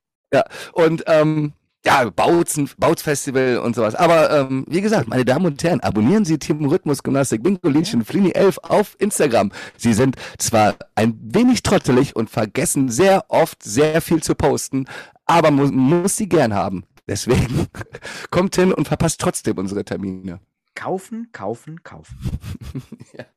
[0.73, 1.53] Und ähm,
[1.85, 3.95] ja, Bautzen, Bautzfestival und sowas.
[3.95, 8.03] Aber ähm, wie gesagt, meine Damen und Herren, abonnieren Sie Team Rhythmus Gymnastik Bingo Linchen
[8.03, 9.51] Flini 11 auf Instagram.
[9.77, 14.85] Sie sind zwar ein wenig trottelig und vergessen sehr oft sehr viel zu posten,
[15.25, 16.85] aber mu muss sie gern haben.
[17.07, 17.67] Deswegen
[18.31, 20.39] kommt hin und verpasst trotzdem unsere Termine.
[20.73, 22.17] Kaufen, kaufen, kaufen.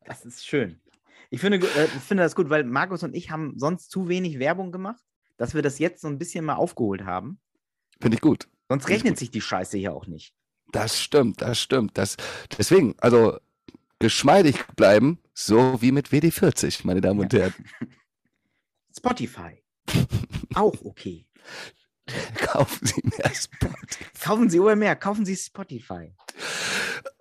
[0.07, 0.81] Das ist schön.
[1.29, 4.39] Ich finde, äh, ich finde das gut, weil Markus und ich haben sonst zu wenig
[4.39, 5.03] Werbung gemacht,
[5.37, 7.39] dass wir das jetzt so ein bisschen mal aufgeholt haben.
[8.01, 8.49] Finde ich gut.
[8.69, 9.19] Sonst Finde ich rechnet gut.
[9.19, 10.35] sich die Scheiße hier auch nicht.
[10.73, 11.97] Das stimmt, das stimmt.
[11.97, 12.17] Das,
[12.57, 13.39] deswegen, also
[13.99, 17.55] geschmeidig bleiben, so wie mit WD40, meine Damen und Herren.
[18.97, 19.63] Spotify.
[20.55, 21.27] Auch okay.
[22.37, 23.69] Kaufen Sie mehr Spot.
[24.21, 26.15] Kaufen Sie mehr, kaufen Sie Spotify.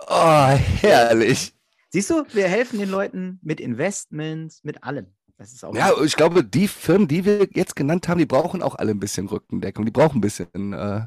[0.08, 0.48] Oh,
[0.82, 1.54] herrlich.
[1.90, 5.14] Siehst du, wir helfen den Leuten mit Investments, mit allem.
[5.38, 8.62] Das ist auch Ja, ich glaube, die Firmen, die wir jetzt genannt haben, die brauchen
[8.64, 9.86] auch alle ein bisschen Rückendeckung.
[9.86, 11.06] Die brauchen ein bisschen äh,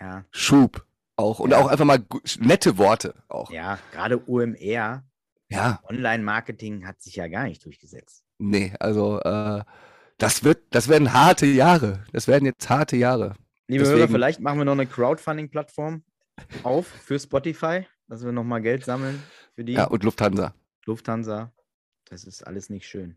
[0.00, 0.84] ja, Schub
[1.16, 1.38] auch.
[1.40, 1.58] Und Ja.
[1.58, 2.04] auch einfach mal
[2.40, 3.50] nette Worte auch.
[3.50, 5.04] ja gerade OMR,
[5.48, 8.24] Ja, Online-Marketing hat sich ja gar nicht durchgesetzt.
[8.38, 9.62] nee, also äh,
[10.18, 12.04] das wird, das werden harte Jahre.
[12.12, 13.34] Das werden jetzt harte Jahre.
[13.68, 16.02] Liebe Hörer, Deswegen- vielleicht machen wir noch eine Crowdfunding-Plattform
[16.64, 19.22] auf für Spotify, dass wir nochmal Geld sammeln
[19.54, 20.54] für die Ja, und Lufthansa.
[20.86, 21.52] Lufthansa.
[22.06, 23.16] Das ist alles nicht schön.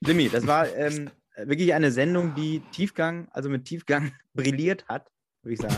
[0.00, 5.10] Jimmy, das war ähm, wirklich eine Sendung, die Tiefgang, also mit Tiefgang brilliert hat,
[5.42, 5.76] würde ich sagen.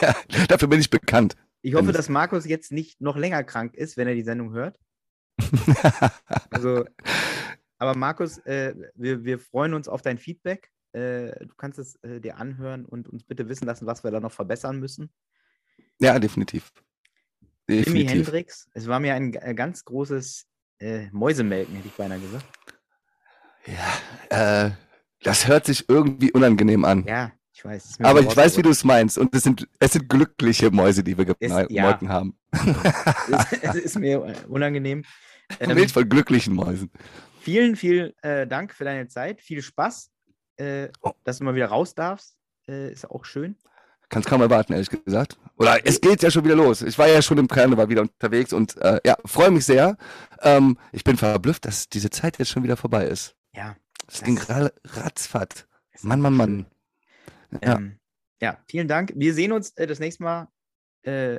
[0.00, 0.14] ja,
[0.48, 1.36] dafür bin ich bekannt.
[1.62, 4.78] Ich hoffe, dass Markus jetzt nicht noch länger krank ist, wenn er die Sendung hört.
[6.50, 6.84] Also,
[7.78, 10.70] aber Markus, äh, wir, wir freuen uns auf dein Feedback.
[10.92, 14.20] Äh, du kannst es äh, dir anhören und uns bitte wissen lassen, was wir da
[14.20, 15.10] noch verbessern müssen.
[16.00, 16.70] ja, definitiv.
[17.68, 18.10] Jimi Definitiv.
[18.10, 20.46] Hendrix, es war mir ein äh, ganz großes
[20.80, 22.44] äh, Mäusemelken, hätte ich beinahe gesagt.
[23.66, 24.70] Ja, äh,
[25.22, 27.04] das hört sich irgendwie unangenehm an.
[27.06, 27.98] Ja, ich weiß.
[28.02, 29.16] Aber ich weiß, wie du es meinst.
[29.18, 32.08] Und es sind, es sind glückliche Mäuse, die wir gemolken ja.
[32.08, 32.38] haben.
[32.52, 35.04] es, es ist mir unangenehm.
[35.60, 36.90] Ähm, Milch von glücklichen Mäusen.
[37.42, 39.42] vielen, vielen äh, Dank für deine Zeit.
[39.42, 40.10] Viel Spaß,
[40.56, 41.12] äh, Oh.
[41.22, 42.38] dass du mal wieder raus darfst.
[42.66, 43.54] Äh, ist auch schön.
[44.08, 45.36] Kannst kaum erwarten, ehrlich gesagt.
[45.58, 46.80] Oder es geht ja schon wieder los.
[46.80, 49.98] Ich war ja schon im Karneval wieder unterwegs und äh, ja, freue mich sehr.
[50.40, 53.36] Ähm, ich bin verblüfft, dass diese Zeit jetzt schon wieder vorbei ist.
[53.54, 53.76] Ja.
[54.06, 55.66] Das Das ging ratzfatz.
[56.02, 56.34] Mann, Mann.
[56.36, 56.66] Mann.
[57.62, 57.76] Ja.
[57.76, 57.98] Ähm,
[58.42, 59.12] ja, vielen Dank.
[59.16, 60.48] Wir sehen uns äh, das nächste Mal
[61.02, 61.38] äh,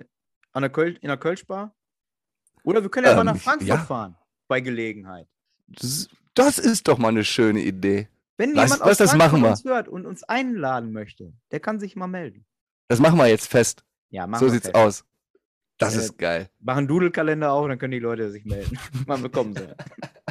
[0.53, 1.75] an der Köl in der Kölschbar.
[2.63, 3.77] Oder wir können ja mal Ähm, nach Frankfurt ja.
[3.77, 4.15] fahren.
[4.47, 5.27] Bei Gelegenheit.
[5.67, 8.07] Das, das ist doch mal eine schöne Idee.
[8.37, 9.49] Wenn Lass- jemand lass aus das Frankfurt machen wir.
[9.51, 12.45] uns hört und uns einladen möchte, der kann sich mal melden.
[12.87, 13.83] Das machen wir jetzt fest.
[14.09, 14.75] Ja, machen so wir sieht's fest.
[14.75, 15.05] aus.
[15.77, 16.49] Das Äh, ist geil.
[16.59, 18.77] Machen Doodle-Kalender auf, dann können die Leute sich melden.
[19.05, 19.67] Wann bekommen sie.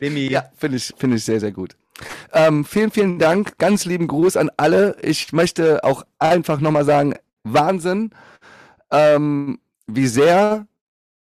[0.00, 1.76] Lemi, Ja, finde ich, finde ich sehr, sehr gut.
[2.32, 3.58] Ähm, vielen, vielen Dank.
[3.58, 4.96] Ganz lieben Gruß an alle.
[5.02, 7.14] Ich möchte auch einfach nochmal sagen,
[7.44, 8.10] Wahnsinn,
[8.90, 10.66] ähm, wie sehr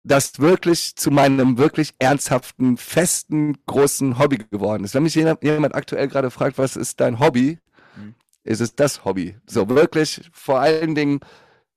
[0.03, 4.93] das wirklich zu meinem wirklich ernsthaften, festen, großen Hobby geworden ist.
[4.93, 7.59] Wenn mich jemand, jemand aktuell gerade fragt, was ist dein Hobby,
[7.95, 8.15] mhm.
[8.43, 9.35] ist es das Hobby.
[9.47, 11.21] So wirklich vor allen Dingen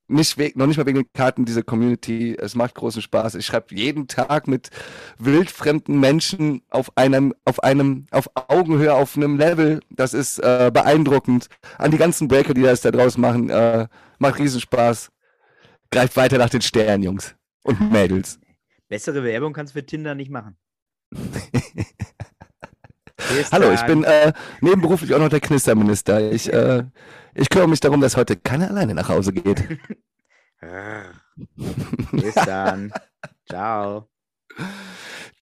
[0.09, 2.37] nicht weg, noch nicht mal wegen den Karten diese Community.
[2.39, 3.35] Es macht großen Spaß.
[3.35, 4.71] Ich schreibe jeden Tag mit
[5.19, 9.81] wildfremden Menschen auf einem, auf einem, auf Augenhöhe, auf einem Level.
[9.91, 11.49] Das ist äh, beeindruckend.
[11.79, 13.89] An die ganzen Breaker, die das da draußen machen, äh,
[14.19, 15.11] macht Riesenspaß.
[15.91, 18.39] Greift weiter nach den Sternen, Jungs und Mädels.
[18.89, 20.57] Bessere Werbung kannst du für Tinder nicht machen.
[23.51, 26.31] Hallo, ich bin äh, nebenberuflich auch noch der Knisterminister.
[26.31, 26.85] Ich, äh,
[27.37, 29.63] ich kümmere mich darum, dass heute keiner alleine nach Hause geht.
[32.13, 32.93] Bis dann.
[33.49, 34.09] Ciao.